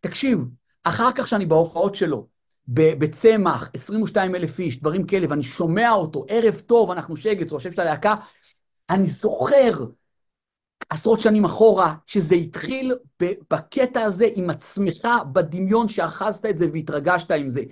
[0.00, 0.44] תקשיב,
[0.84, 2.26] אחר כך שאני בהופעות שלו,
[2.68, 7.72] בצמח, 22 אלף איש, דברים כאלה, ואני שומע אותו, ערב טוב, אנחנו שגץ, הוא השם
[7.72, 8.14] של הלהקה,
[8.90, 9.84] אני זוכר
[10.90, 12.94] עשרות שנים אחורה, שזה התחיל
[13.50, 17.62] בקטע הזה עם עצמך בדמיון שאחזת את זה והתרגשת עם זה.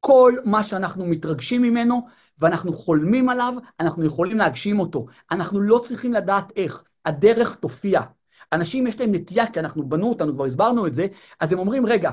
[0.00, 2.06] כל מה שאנחנו מתרגשים ממנו
[2.38, 5.06] ואנחנו חולמים עליו, אנחנו יכולים להגשים אותו.
[5.30, 8.00] אנחנו לא צריכים לדעת איך, הדרך תופיע.
[8.52, 11.06] אנשים יש להם נטייה, כי אנחנו בנו אותנו, כבר הסברנו את זה,
[11.40, 12.10] אז הם אומרים, רגע,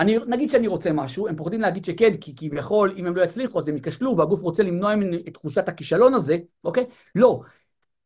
[0.00, 3.58] אני, נגיד שאני רוצה משהו, הם פוחדים להגיד שכן, כי כביכול, אם הם לא יצליחו,
[3.58, 6.86] אז הם ייכשלו, והגוף רוצה למנוע ממנו את תחושת הכישלון הזה, אוקיי?
[7.14, 7.40] לא.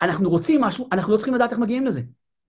[0.03, 2.01] אנחנו רוצים משהו, אנחנו לא צריכים לדעת איך מגיעים לזה.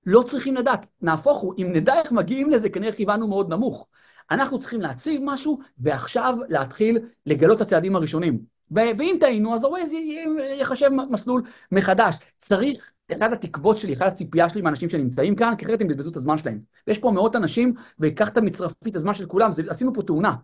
[0.05, 0.85] לא צריכים לדעת.
[1.01, 3.87] נהפוך הוא, אם נדע איך מגיעים לזה, כנראה כיוונו מאוד נמוך.
[4.31, 8.56] אנחנו צריכים להציב משהו, ועכשיו להתחיל לגלות את הצעדים הראשונים.
[8.71, 9.93] ואם טעינו, אז הווייז
[10.59, 11.41] יחשב מסלול
[11.71, 12.15] מחדש.
[12.37, 16.15] צריך, אחת התקוות שלי, אחת הציפייה שלי מאנשים שנמצאים כאן, כי אחרת הם בזבזו את
[16.15, 16.59] הזמן שלהם.
[16.87, 20.35] ויש פה מאות אנשים, ויקח את המצרפית, הזמן של כולם, זה, עשינו פה תאונה.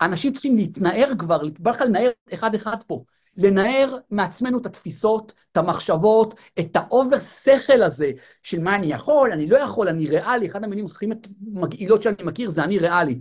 [0.00, 3.04] אנשים צריכים להתנער כבר, בכלל לנער אחד-אחד פה.
[3.36, 8.10] לנער מעצמנו את התפיסות, את המחשבות, את האובר שכל הזה
[8.42, 11.06] של מה אני יכול, אני לא יכול, אני ריאלי, אחת המילים הכי
[11.40, 13.20] מגעילות שאני מכיר זה אני ריאלי.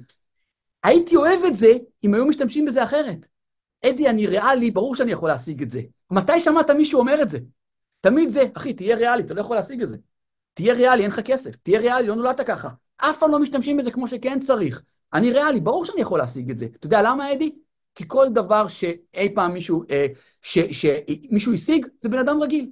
[0.84, 3.37] הייתי אוהב את זה אם היו משתמשים בזה אחרת.
[3.86, 5.82] אדי, אני ריאלי, ברור שאני יכול להשיג את זה.
[6.12, 7.40] מתי שמעת מישהו אומר את זה?
[8.02, 9.98] תמיד זה, אחי, תהיה ריאלי, אתה לא יכול להשיג את זה.
[10.54, 11.56] תהיה ריאלי, אין לך כסף.
[11.56, 12.70] תהיה ריאלי, לא נולדת ככה.
[12.98, 14.84] אף פעם לא משתמשים בזה כמו שכן צריך.
[15.14, 16.66] אני ריאלי, ברור שאני יכול להשיג את זה.
[16.66, 17.56] אתה יודע למה, אדי?
[17.96, 20.06] כי כל דבר שאי פעם מישהו, אה,
[20.42, 22.70] ש, שמישהו השיג, זה בן אדם רגיל.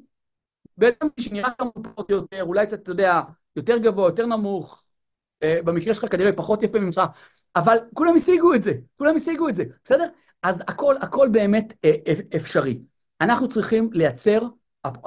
[0.78, 1.50] בן אדם שנראה
[1.84, 3.22] פחות יותר, אולי קצת, אתה יודע,
[3.56, 4.84] יותר גבוה, יותר נמוך,
[5.44, 7.02] אה, במקרה שלך כנראה פחות יפה ממך,
[7.56, 10.08] אבל כולם השיגו את זה, כולם השיגו את זה, בסדר?
[10.46, 12.80] אז הכל, הכל באמת אה, אה, אפשרי.
[13.22, 14.42] אנחנו צריכים לייצר,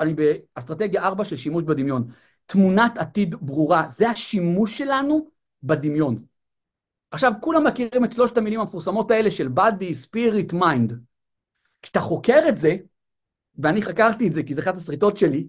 [0.00, 2.10] אני באסטרטגיה 4 של שימוש בדמיון,
[2.46, 5.28] תמונת עתיד ברורה, זה השימוש שלנו
[5.62, 6.24] בדמיון.
[7.10, 10.94] עכשיו, כולם מכירים את שלושת המילים המפורסמות האלה של body, spirit, mind.
[11.82, 12.76] כשאתה חוקר את זה,
[13.58, 15.48] ואני חקרתי את זה כי זה אחת הסריטות שלי,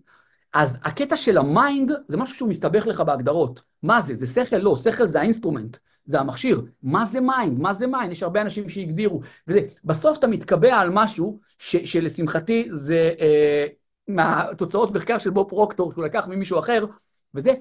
[0.53, 3.61] אז הקטע של ה mind זה משהו שהוא מסתבך לך בהגדרות.
[3.83, 4.15] מה זה?
[4.15, 4.57] זה שכל?
[4.57, 5.77] לא, שכל זה האינסטרומנט.
[6.09, 6.61] זה המכשיר.
[6.83, 7.59] מה זה mind?
[7.59, 8.11] מה זה mind?
[8.11, 9.21] יש הרבה אנשים שהגדירו.
[9.47, 13.65] וזה, בסוף אתה מתקבע על משהו ש, שלשמחתי זה אה,
[14.07, 16.85] מהתוצאות מחקר של בוב פרוקטור, שהוא לקח ממישהו אחר,
[17.33, 17.53] וזה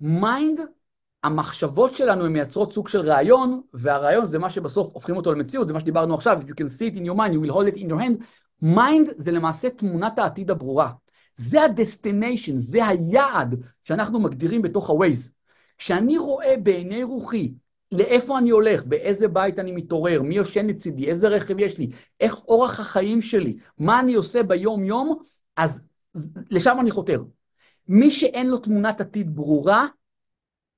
[0.00, 0.60] mind,
[1.22, 5.72] המחשבות שלנו הן מייצרות סוג של רעיון, והרעיון זה מה שבסוף הופכים אותו למציאות, זה
[5.72, 7.78] מה שדיברנו עכשיו, if you can see it in your mind, you will hold it
[7.78, 8.24] in your hand.
[8.62, 10.92] mind זה למעשה תמונת העתיד הברורה.
[11.36, 15.30] זה ה-destination, זה היעד שאנחנו מגדירים בתוך ה-Waze.
[15.78, 17.52] כשאני רואה בעיני רוחי
[17.92, 22.38] לאיפה אני הולך, באיזה בית אני מתעורר, מי יושן לצידי, איזה רכב יש לי, איך
[22.48, 25.18] אורח החיים שלי, מה אני עושה ביום-יום,
[25.56, 25.84] אז
[26.50, 27.22] לשם אני חותר.
[27.88, 29.86] מי שאין לו תמונת עתיד ברורה,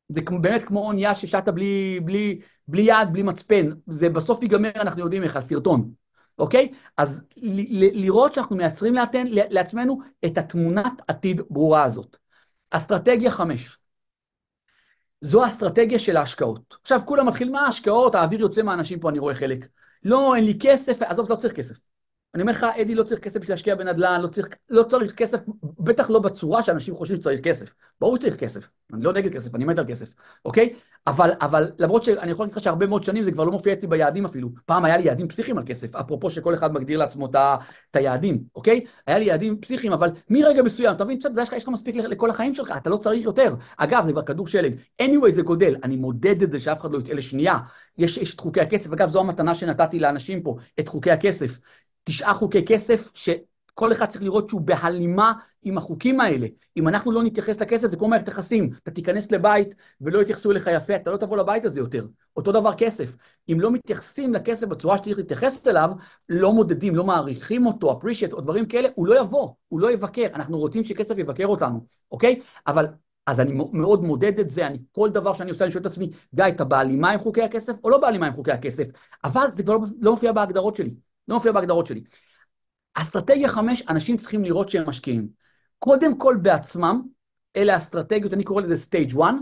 [0.09, 5.01] זה באמת כמו אונייה ששטה בלי, בלי, בלי יד, בלי מצפן, זה בסוף ייגמר, אנחנו
[5.01, 5.91] יודעים איך, הסרטון,
[6.39, 6.73] אוקיי?
[6.97, 7.23] אז
[7.93, 8.95] לראות שאנחנו מייצרים
[9.51, 12.17] לעצמנו את התמונת עתיד ברורה הזאת.
[12.71, 13.79] אסטרטגיה חמש,
[15.21, 16.77] זו האסטרטגיה של ההשקעות.
[16.83, 18.15] עכשיו כולם מתחילים, מה ההשקעות?
[18.15, 19.67] האוויר יוצא מהאנשים פה, אני רואה חלק.
[20.05, 21.81] לא, אין לי כסף, עזוב, לא צריך כסף.
[22.37, 25.39] אני אומר לך, אדי, לא צריך כסף בשביל להשקיע בנדל"ן, לא צריך, לא צריך כסף,
[25.63, 27.75] בטח לא בצורה שאנשים חושבים שצריך כסף.
[28.01, 30.15] ברור שצריך כסף, אני לא נגד כסף, אני מת על כסף,
[30.45, 30.75] אוקיי?
[31.07, 33.89] אבל, אבל למרות שאני יכול להגיד לך שהרבה מאוד שנים זה כבר לא מופיע אצלי
[33.89, 34.49] ביעדים אפילו.
[34.67, 38.85] פעם היה לי יעדים פסיכיים על כסף, אפרופו שכל אחד מגדיר לעצמו את היעדים, אוקיי?
[39.07, 42.55] היה לי יעדים פסיכיים, אבל מרגע מסוים, אתה מבין, בסדר, יש לך מספיק לכל החיים
[42.55, 43.55] שלך, אתה לא צריך יותר.
[43.77, 44.75] אגב, זה כבר כדור שלג.
[45.03, 47.59] anyway, זה גודל, אני מודד את זה שאף אחד לא יטעה לשנייה.
[47.99, 51.59] יש, יש את חוקי הכסף, אגב, זו המתנה שנתתי לאנשים פה, את חוקי הכסף.
[52.07, 53.31] תשעה חוקי כסף, ש...
[53.79, 55.33] כל אחד צריך לראות שהוא בהלימה
[55.63, 56.47] עם החוקים האלה.
[56.77, 58.71] אם אנחנו לא נתייחס לכסף, זה כמו מערכת יחסים.
[58.83, 62.07] אתה תיכנס לבית ולא יתייחסו אליך יפה, אתה לא תבוא לבית הזה יותר.
[62.37, 63.17] אותו דבר כסף.
[63.53, 65.91] אם לא מתייחסים לכסף בצורה שצריך להתייחס אליו,
[66.29, 70.27] לא מודדים, לא מעריכים אותו, appreciate או דברים כאלה, הוא לא יבוא, הוא לא יבקר.
[70.35, 72.41] אנחנו רוצים שכסף יבקר אותנו, אוקיי?
[72.67, 72.87] אבל
[73.27, 76.11] אז אני מאוד מודד את זה, אני כל דבר שאני עושה, אני שואל את עצמי,
[76.35, 78.87] גיא, אתה בהלימה עם חוקי הכסף או לא בהלימה עם חוקי הכסף?
[79.25, 80.95] אבל זה כבר לא, לא מופיע בהגדרות שלי.
[81.29, 82.03] לא מופיע בהגדרות שלי.
[82.95, 85.29] אסטרטגיה חמש, אנשים צריכים לראות שהם משקיעים.
[85.79, 87.03] קודם כל בעצמם,
[87.57, 89.35] אלה אסטרטגיות, אני קורא לזה סטייג' 1,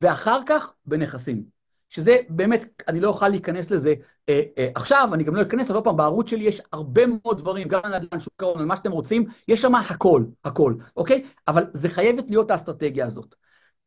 [0.00, 1.44] ואחר כך בנכסים.
[1.92, 3.94] שזה באמת, אני לא אוכל להיכנס לזה
[4.28, 7.38] אה, אה, עכשיו, אני גם לא אכנס, אבל עוד פעם, בערוץ שלי יש הרבה מאוד
[7.38, 11.24] דברים, גם נדל"ן, שוק ההון, מה שאתם רוצים, יש שם הכל, הכל, אוקיי?
[11.48, 13.34] אבל זה חייבת להיות האסטרטגיה הזאת.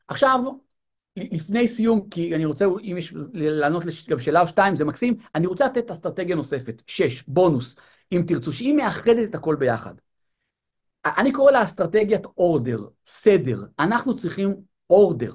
[0.07, 0.39] עכשיו,
[1.17, 5.47] לפני סיום, כי אני רוצה, אם יש, לענות גם שאלה או שתיים, זה מקסים, אני
[5.47, 7.75] רוצה לתת אסטרטגיה נוספת, שש, בונוס,
[8.11, 9.93] אם תרצו, שהיא מאחדת את הכל ביחד.
[11.05, 13.63] אני קורא לה אסטרטגיית order, סדר.
[13.79, 14.55] אנחנו צריכים
[14.89, 15.33] order.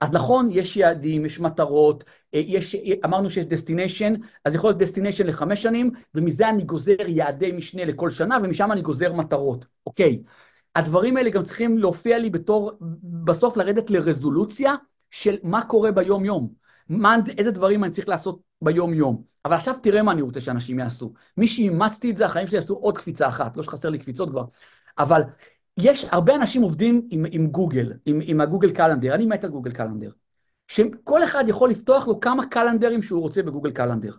[0.00, 2.04] אז נכון, יש יעדים, יש מטרות,
[2.34, 7.52] אה, יש, אמרנו שיש destination, אז יכול להיות destination לחמש שנים, ומזה אני גוזר יעדי
[7.52, 10.22] משנה לכל שנה, ומשם אני גוזר מטרות, אוקיי.
[10.76, 12.72] הדברים האלה גם צריכים להופיע לי בתור,
[13.24, 14.74] בסוף לרדת לרזולוציה
[15.10, 16.52] של מה קורה ביום-יום.
[17.38, 19.22] איזה דברים אני צריך לעשות ביום-יום.
[19.44, 21.12] אבל עכשיו תראה מה אני רוצה שאנשים יעשו.
[21.36, 24.44] מי שאימצתי את זה, החיים שלי יעשו עוד קפיצה אחת, לא שחסר לי קפיצות כבר,
[24.98, 25.22] אבל
[25.76, 29.72] יש, הרבה אנשים עובדים עם, עם גוגל, עם, עם הגוגל קלנדר, אני מת על גוגל
[29.72, 30.10] קלנדר.
[30.68, 34.12] שכל אחד יכול לפתוח לו כמה קלנדרים שהוא רוצה בגוגל קלנדר.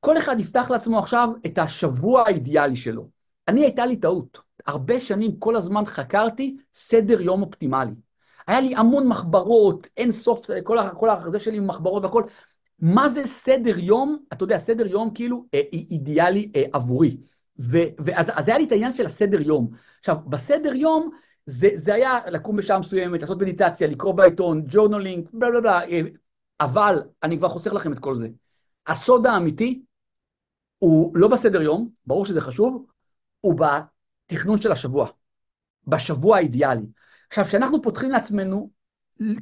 [0.00, 3.08] כל אחד יפתח לעצמו עכשיו את השבוע האידיאלי שלו.
[3.48, 4.40] אני, הייתה לי טעות.
[4.66, 7.92] הרבה שנים, כל הזמן חקרתי סדר יום אופטימלי.
[8.48, 12.22] היה לי המון מחברות, אין סוף, כל, כל הזה שלי עם מחברות והכל.
[12.78, 14.18] מה זה סדר יום?
[14.32, 17.16] אתה יודע, סדר יום כאילו אה, אידיאלי אה, עבורי.
[17.98, 19.70] ואז אז היה לי את העניין של הסדר יום.
[19.98, 21.10] עכשיו, בסדר יום,
[21.46, 26.00] זה, זה היה לקום בשעה מסוימת, לעשות מדיטציה, לקרוא בעיתון, ג'ורנלינג, בלה בלה בלה, אה,
[26.60, 28.28] אבל אני כבר חוסך לכם את כל זה.
[28.86, 29.82] הסוד האמיתי
[30.78, 32.86] הוא לא בסדר יום, ברור שזה חשוב,
[33.40, 35.08] הוא בתכנון של השבוע,
[35.86, 36.86] בשבוע האידיאלי.
[37.28, 38.70] עכשיו, כשאנחנו פותחים לעצמנו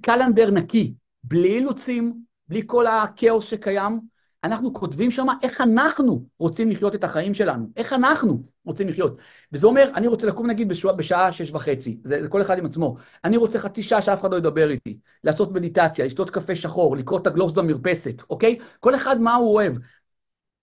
[0.00, 4.00] קלנדר נקי, בלי אילוצים, בלי כל הכאוס שקיים,
[4.44, 9.18] אנחנו כותבים שם איך אנחנו רוצים לחיות את החיים שלנו, איך אנחנו רוצים לחיות.
[9.52, 12.66] וזה אומר, אני רוצה לקום נגיד בשעה, בשעה שש וחצי, זה, זה כל אחד עם
[12.66, 12.96] עצמו.
[13.24, 17.18] אני רוצה חצי שעה שאף אחד לא ידבר איתי, לעשות מדיטציה, לשתות קפה שחור, לקרוא
[17.18, 18.58] את הגלובס במרפסת, אוקיי?
[18.80, 19.76] כל אחד מה הוא אוהב.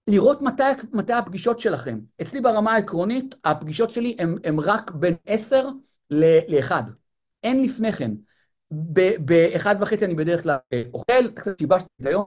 [0.07, 0.63] לראות מתי,
[0.93, 1.99] מתי הפגישות שלכם.
[2.21, 5.69] אצלי ברמה העקרונית, הפגישות שלי הן רק בין עשר
[6.09, 6.83] לאחד.
[7.43, 8.11] אין לפני כן.
[9.19, 12.25] באחד וחצי אני בדרך כלל אה, אוכל, קצת שיבשתי את היום,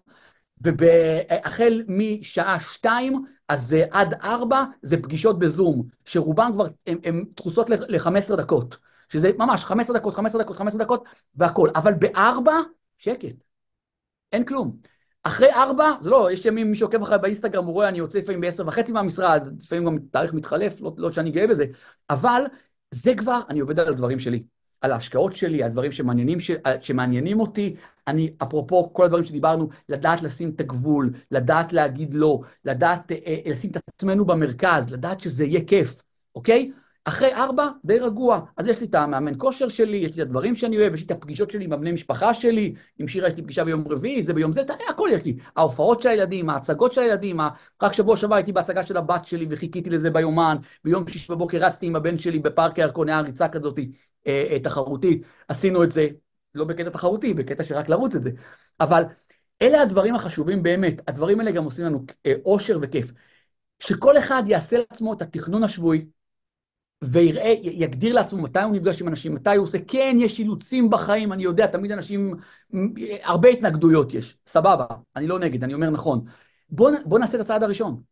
[0.61, 8.77] והחל משעה שתיים, אז עד ארבע, זה פגישות בזום, שרובן כבר, הן דחוסות ל-15 דקות,
[9.09, 11.05] שזה ממש 15 דקות, 15 דקות, 15 דקות,
[11.35, 11.71] והכול.
[11.75, 12.53] אבל בארבע,
[12.99, 13.35] שקט.
[14.33, 14.77] אין כלום.
[15.23, 18.41] אחרי ארבע, זה לא, יש ימים, מי שעוקב אחרי באינסטגרם, הוא רואה, אני יוצא לפעמים
[18.41, 21.65] בעשר וחצי מהמשרד, לפעמים גם תאריך מתחלף, לא, לא שאני גאה בזה,
[22.11, 22.43] אבל
[22.91, 24.43] זה כבר, אני עובד על הדברים שלי.
[24.87, 26.51] על ההשקעות שלי, הדברים שמעניינים, ש...
[26.81, 27.77] שמעניינים אותי.
[28.07, 33.51] אני, אפרופו כל הדברים שדיברנו, לדעת לשים את הגבול, לדעת להגיד לא, לדעת אה, אה,
[33.51, 36.03] לשים את עצמנו במרכז, לדעת שזה יהיה כיף,
[36.35, 36.73] אוקיי?
[37.09, 38.41] אחרי ארבע, די רגוע.
[38.57, 41.07] אז יש לי את המאמן כושר שלי, יש לי את הדברים שאני אוהב, יש לי
[41.07, 44.35] את הפגישות שלי עם הבני משפחה שלי, עם שירה יש לי פגישה ביום רביעי, זה
[44.35, 45.37] ביום זה, הכל יש לי.
[45.57, 47.41] ההופעות של הילדים, ההצגות של הילדים,
[47.83, 51.87] רק שבוע שעבר הייתי בהצגה של הבת שלי וחיכיתי לזה ביומן, ביום שישי בבוקר רצתי
[51.87, 53.79] עם הבן שלי בפארק הירקון, היה ריצה כזאת
[54.27, 56.09] אה, אה, תחרותית, עשינו את זה,
[56.55, 58.31] לא בקטע תחרותי, בקטע שרק לרוץ את זה.
[58.81, 59.03] אבל
[59.63, 63.13] אלה הדברים החשובים באמת, הדברים האלה גם עושים לנו אה, אושר וכיף.
[63.81, 66.07] שכל אחד יעשה לעצמו את התכנון השבועי,
[67.05, 71.33] ויראה, יגדיר לעצמו מתי הוא נפגש עם אנשים, מתי הוא עושה, כן, יש אילוצים בחיים,
[71.33, 72.35] אני יודע, תמיד אנשים,
[73.23, 74.87] הרבה התנגדויות יש, סבבה,
[75.17, 76.25] אני לא נגד, אני אומר נכון.
[76.71, 78.03] בוא, בוא נעשה את הצעד הראשון.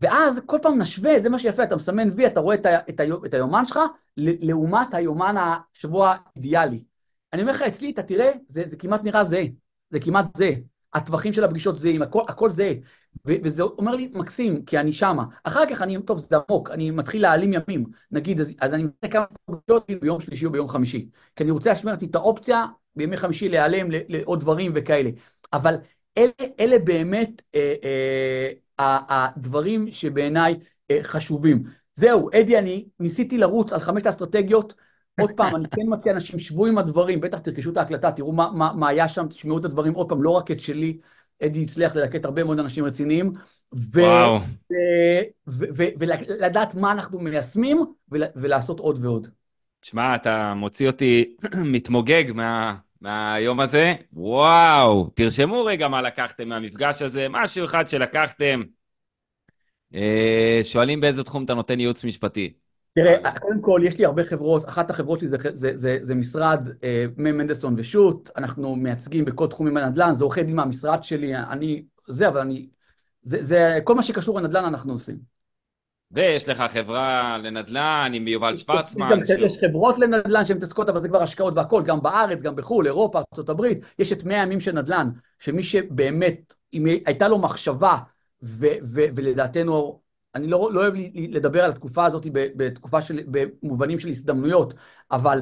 [0.00, 3.00] ואז כל פעם נשווה, זה מה שיפה, אתה מסמן וי, אתה רואה את, ה, את,
[3.00, 3.80] ה, את היומן שלך,
[4.16, 6.84] לעומת היומן השבוע האידיאלי.
[7.32, 9.44] אני אומר לך, אצלי, אתה תראה, זה, זה כמעט נראה זהה,
[9.90, 10.52] זה כמעט זהה.
[10.94, 12.72] הטווחים של הפגישות זהים, הכל, הכל זהה.
[13.24, 15.24] וזה אומר לי, מקסים, כי אני שמה.
[15.44, 17.84] אחר כך אני, טוב, זה עמוק, אני מתחיל להעלים ימים.
[18.10, 21.08] נגיד, אז, אז אני מנסה כמה פגישות ביום שלישי או ביום חמישי.
[21.36, 25.10] כי אני רוצה להשמיע לעצמי את האופציה בימי חמישי להיעלם לעוד דברים וכאלה.
[25.52, 25.76] אבל
[26.18, 27.74] אלה, אלה באמת אה,
[28.80, 30.56] אה, הדברים שבעיניי
[30.90, 31.62] אה, חשובים.
[31.94, 34.74] זהו, אדי, אני ניסיתי לרוץ על חמשת האסטרטגיות.
[35.20, 38.50] עוד פעם, אני כן מציע אנשים, שבו עם הדברים, בטח תרכשו את ההקלטה, תראו מה,
[38.52, 40.98] מה, מה היה שם, תשמעו את הדברים עוד פעם, לא רק את שלי.
[41.44, 43.32] אדי הצליח ללקט הרבה מאוד אנשים רציניים,
[43.72, 44.38] וואו.
[45.98, 49.28] ולדעת מה אנחנו מיישמים ולעשות עוד ועוד.
[49.80, 51.36] תשמע, אתה מוציא אותי
[51.72, 53.94] מתמוגג מה, מהיום הזה.
[54.12, 58.62] וואו, תרשמו רגע מה לקחתם מהמפגש הזה, משהו אחד שלקחתם.
[59.94, 62.52] אה, שואלים באיזה תחום אתה נותן ייעוץ משפטי.
[62.96, 66.68] תראה, קודם כל, יש לי הרבה חברות, אחת החברות שלי זה, זה, זה, זה משרד
[66.84, 72.28] אה, מנדלסון ושות', אנחנו מייצגים בכל תחומים הנדל"ן, זה עורכי דין מהמשרד שלי, אני, זה,
[72.28, 72.68] אבל אני,
[73.22, 75.16] זה, זה, כל מה שקשור לנדל"ן אנחנו עושים.
[76.10, 79.18] ויש לך חברה לנדל"ן עם יובל שוורצמן.
[79.22, 82.86] יש, יש חברות לנדל"ן שהן מתעסקות, אבל זה כבר השקעות והכול, גם בארץ, גם בחו"ל,
[82.86, 83.64] אירופה, ארה"ב,
[83.98, 87.96] יש את 100 ימים של נדל"ן, שמי שבאמת, אם הייתה לו מחשבה,
[88.42, 90.00] ו, ו, ולדעתנו,
[90.36, 94.74] אני לא, לא אוהב לדבר על התקופה הזאת בתקופה של, במובנים של הזדמנויות,
[95.10, 95.40] אבל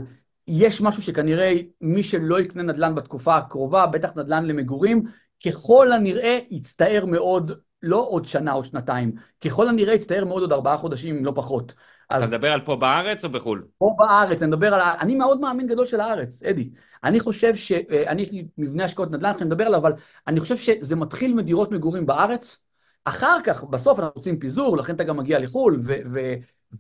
[0.48, 5.02] יש משהו שכנראה מי שלא יקנה נדל"ן בתקופה הקרובה, בטח נדל"ן למגורים,
[5.46, 9.12] ככל הנראה יצטער מאוד לא עוד שנה או שנתיים,
[9.44, 11.74] ככל הנראה יצטער מאוד עוד ארבעה חודשים, אם לא פחות.
[12.06, 12.32] אתה אז...
[12.34, 13.66] מדבר על פה בארץ או בחו"ל?
[13.78, 14.80] פה בארץ, אני מדבר על...
[15.00, 16.70] אני מאוד מאמין גדול של הארץ, אדי.
[17.04, 17.72] אני חושב ש...
[17.72, 19.92] אה, אני, יש לי מבנה השקעות נדל"ן, אני מדבר עליו, אבל
[20.26, 22.63] אני חושב שזה מתחיל מדירות מגורים בארץ,
[23.04, 25.80] אחר כך, בסוף אנחנו עושים פיזור, לכן אתה גם מגיע לחו"ל,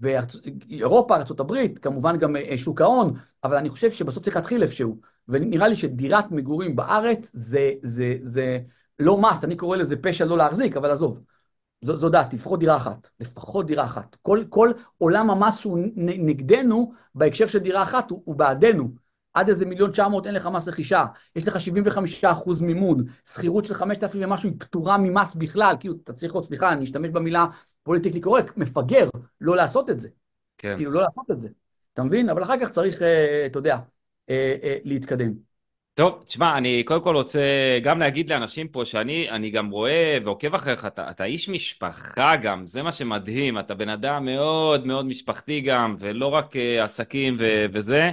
[0.00, 3.14] ואירופה, ארה"ב, כמובן גם אה, שוק ההון,
[3.44, 5.00] אבל אני חושב שבסוף צריך להתחיל איפשהו.
[5.28, 8.58] ונראה לי שדירת מגורים בארץ זה, זה, זה,
[8.98, 11.20] לא must, אני קורא לזה פשע לא להחזיק, אבל עזוב.
[11.80, 13.08] זו, זו דעתי, לפחות דירה אחת.
[13.20, 14.16] לפחות דירה אחת.
[14.22, 19.03] כל, כל עולם המס שהוא נגדנו, בהקשר של דירה אחת, הוא, הוא בעדנו.
[19.34, 21.06] עד איזה מיליון תשע מאות אין לך מס רכישה,
[21.36, 26.12] יש לך 75 אחוז מימון, שכירות של 5,000 ומשהו היא פטורה ממס בכלל, כאילו, אתה
[26.12, 27.46] צריך עוד, סליחה, אני אשתמש במילה
[27.82, 29.08] פוליטיקלי קורקט, מפגר
[29.40, 30.08] לא לעשות את זה.
[30.58, 30.74] כן.
[30.76, 31.48] כאילו, לא לעשות את זה.
[31.92, 32.28] אתה מבין?
[32.28, 33.78] אבל אחר כך צריך, אה, אתה יודע,
[34.30, 35.32] אה, אה, להתקדם.
[35.94, 37.40] טוב, תשמע, אני קודם כל רוצה
[37.82, 42.66] גם להגיד לאנשים פה שאני אני גם רואה ועוקב אחריך, אתה, אתה איש משפחה גם,
[42.66, 48.10] זה מה שמדהים, אתה בן אדם מאוד מאוד משפחתי גם, ולא רק עסקים ו, וזה.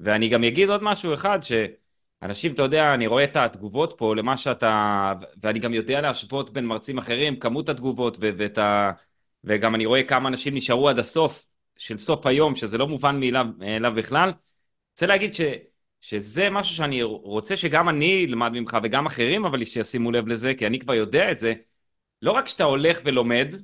[0.00, 4.36] ואני גם אגיד עוד משהו אחד, שאנשים, אתה יודע, אני רואה את התגובות פה למה
[4.36, 8.92] שאתה, ואני גם יודע להשוות בין מרצים אחרים, כמות התגובות ו, ואת ה...
[9.44, 11.46] וגם אני רואה כמה אנשים נשארו עד הסוף
[11.78, 13.20] של סוף היום, שזה לא מובן
[13.58, 14.32] מאליו בכלל.
[14.92, 15.40] רוצה להגיד ש...
[16.00, 20.66] שזה משהו שאני רוצה שגם אני אלמד ממך וגם אחרים, אבל שישימו לב לזה, כי
[20.66, 21.52] אני כבר יודע את זה.
[22.22, 23.54] לא רק שאתה הולך ולומד,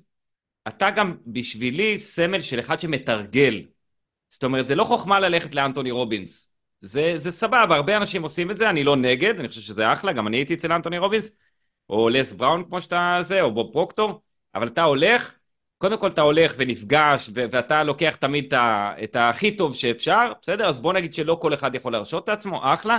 [0.69, 3.63] אתה גם בשבילי סמל של אחד שמתרגל.
[4.31, 6.51] זאת אומרת, זה לא חוכמה ללכת לאנטוני רובינס.
[6.81, 10.13] זה, זה סבבה, הרבה אנשים עושים את זה, אני לא נגד, אני חושב שזה אחלה,
[10.13, 11.33] גם אני הייתי אצל אנטוני רובינס,
[11.91, 14.21] או לס בראון כמו שאתה זה, או בוב פרוקטור,
[14.55, 15.35] אבל אתה הולך,
[15.79, 20.33] קודם כל אתה הולך ונפגש, ו- ואתה לוקח תמיד את, ה- את הכי טוב שאפשר,
[20.43, 20.69] בסדר?
[20.69, 22.99] אז בוא נגיד שלא כל אחד יכול להרשות לעצמו, אחלה,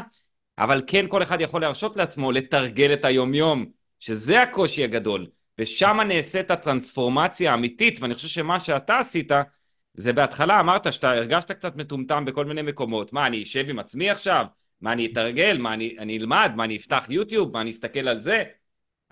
[0.58, 3.66] אבל כן כל אחד יכול להרשות לעצמו לתרגל את היומיום,
[4.00, 5.28] שזה הקושי הגדול,
[5.60, 9.32] ושם נעשית הטרנספורמציה האמיתית, ואני חושב שמה שאתה עשית,
[9.94, 13.14] זה בהתחלה אמרת שאתה הרגשת קצת מטומטם בכל מיני מקומות.
[13.14, 14.46] מה, אני אשב עם עצמי עכשיו?
[14.82, 15.58] מה, אני אתרגל?
[15.58, 16.52] מה, אני, אני אלמד?
[16.56, 17.54] מה, אני אפתח יוטיוב?
[17.54, 18.44] מה, אני אסתכל על זה?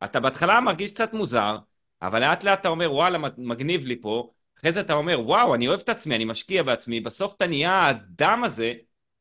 [0.03, 1.57] אתה בהתחלה מרגיש קצת מוזר,
[2.01, 4.31] אבל לאט לאט אתה אומר, וואלה, מגניב לי פה.
[4.59, 6.99] אחרי זה אתה אומר, וואו, אני אוהב את עצמי, אני משקיע בעצמי.
[6.99, 8.73] בסוף אתה נהיה האדם הזה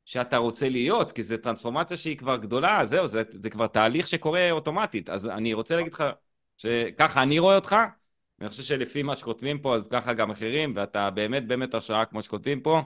[0.04, 4.50] שאתה רוצה להיות, כי זו טרנספורמציה שהיא כבר גדולה, זהו, זה, זה כבר תהליך שקורה
[4.50, 5.10] אוטומטית.
[5.10, 6.04] אז אני רוצה להגיד לך
[6.56, 7.76] שככה אני רואה אותך,
[8.40, 12.22] ואני חושב שלפי מה שכותבים פה, אז ככה גם אחרים, ואתה באמת באמת השראה כמו
[12.22, 12.80] שכותבים פה.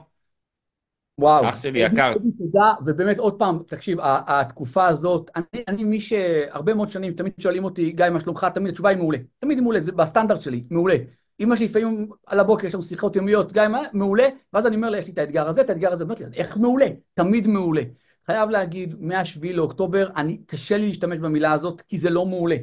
[1.17, 1.49] וואו.
[1.49, 2.13] אח שלי יקר.
[2.37, 7.63] תודה, ובאמת עוד פעם, תקשיב, התקופה הזאת, אני, אני מי שהרבה מאוד שנים תמיד שואלים
[7.63, 8.47] אותי, גיא, מה שלומך?
[8.53, 9.17] תמיד התשובה היא מעולה.
[9.39, 10.95] תמיד היא מעולה, זה בסטנדרט שלי, מעולה.
[11.39, 13.81] אמא שלי לפעמים על הבוקר, יש לנו שיחות יומיות, גיא, מה?
[13.93, 16.25] מעולה, ואז אני אומר לה, יש לי את האתגר הזה, את האתגר הזה, אומרת לי,
[16.25, 16.87] אז איך מעולה?
[17.13, 17.81] תמיד מעולה.
[18.25, 22.55] חייב להגיד, מ-7 לאוקטובר, אני, קשה לי להשתמש במילה הזאת, כי זה לא מעולה.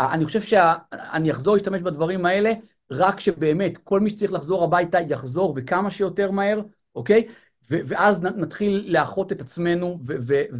[0.00, 2.52] אני חושב שאני אחזור להשתמש בדברים האלה,
[2.90, 6.60] רק שבאמת כל מי שצריך לחזור הביתה יחזור וכמה שיותר מהר,
[6.94, 7.26] אוקיי?
[7.70, 9.98] ואז נתחיל לאחות את עצמנו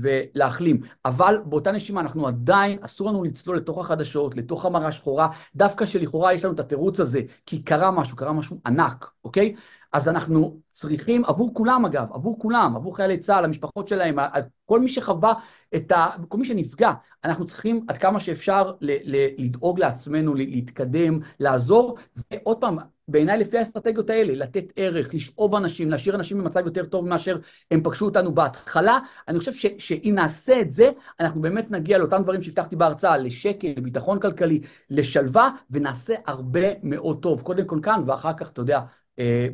[0.02, 0.80] ולהחלים.
[1.04, 6.34] אבל באותה נשימה אנחנו עדיין, אסור לנו לצלול לתוך החדשות, לתוך המראה שחורה, דווקא שלכאורה
[6.34, 9.54] יש לנו את התירוץ הזה, כי קרה משהו, קרה משהו ענק, אוקיי?
[9.92, 14.16] אז אנחנו צריכים, עבור כולם אגב, עבור כולם, עבור חיילי צה"ל, המשפחות שלהם,
[14.64, 15.32] כל מי שחווה
[15.74, 16.06] את ה...
[16.28, 16.92] כל מי שנפגע,
[17.24, 21.98] אנחנו צריכים עד כמה שאפשר ל- ל- לדאוג לעצמנו, להתקדם, לעזור,
[22.30, 22.78] ועוד פעם,
[23.08, 27.38] בעיניי לפי האסטרטגיות האלה, לתת ערך, לשאוב אנשים, להשאיר אנשים במצב יותר טוב מאשר
[27.70, 32.22] הם פגשו אותנו בהתחלה, אני חושב ש, שאם נעשה את זה, אנחנו באמת נגיע לאותם
[32.22, 34.60] דברים שהבטחתי בהרצאה, לשקל, לביטחון כלכלי,
[34.90, 38.80] לשלווה, ונעשה הרבה מאוד טוב, קודם כל כאן, ואחר כך, אתה יודע,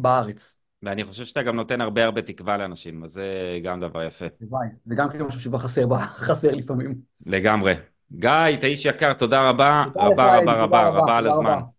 [0.00, 0.56] בארץ.
[0.82, 3.28] ואני חושב שאתה גם נותן הרבה הרבה תקווה לאנשים, אז זה
[3.62, 4.26] גם דבר יפה.
[4.84, 5.86] זה גם כאילו משהו שחסר,
[6.26, 6.94] חסר לפעמים.
[7.26, 7.74] לגמרי.
[8.12, 11.46] גיא, אתה איש יקר, תודה רבה, תודה רבה רבה תודה רבה רבה, רבה על הזמן.
[11.50, 11.66] רבה.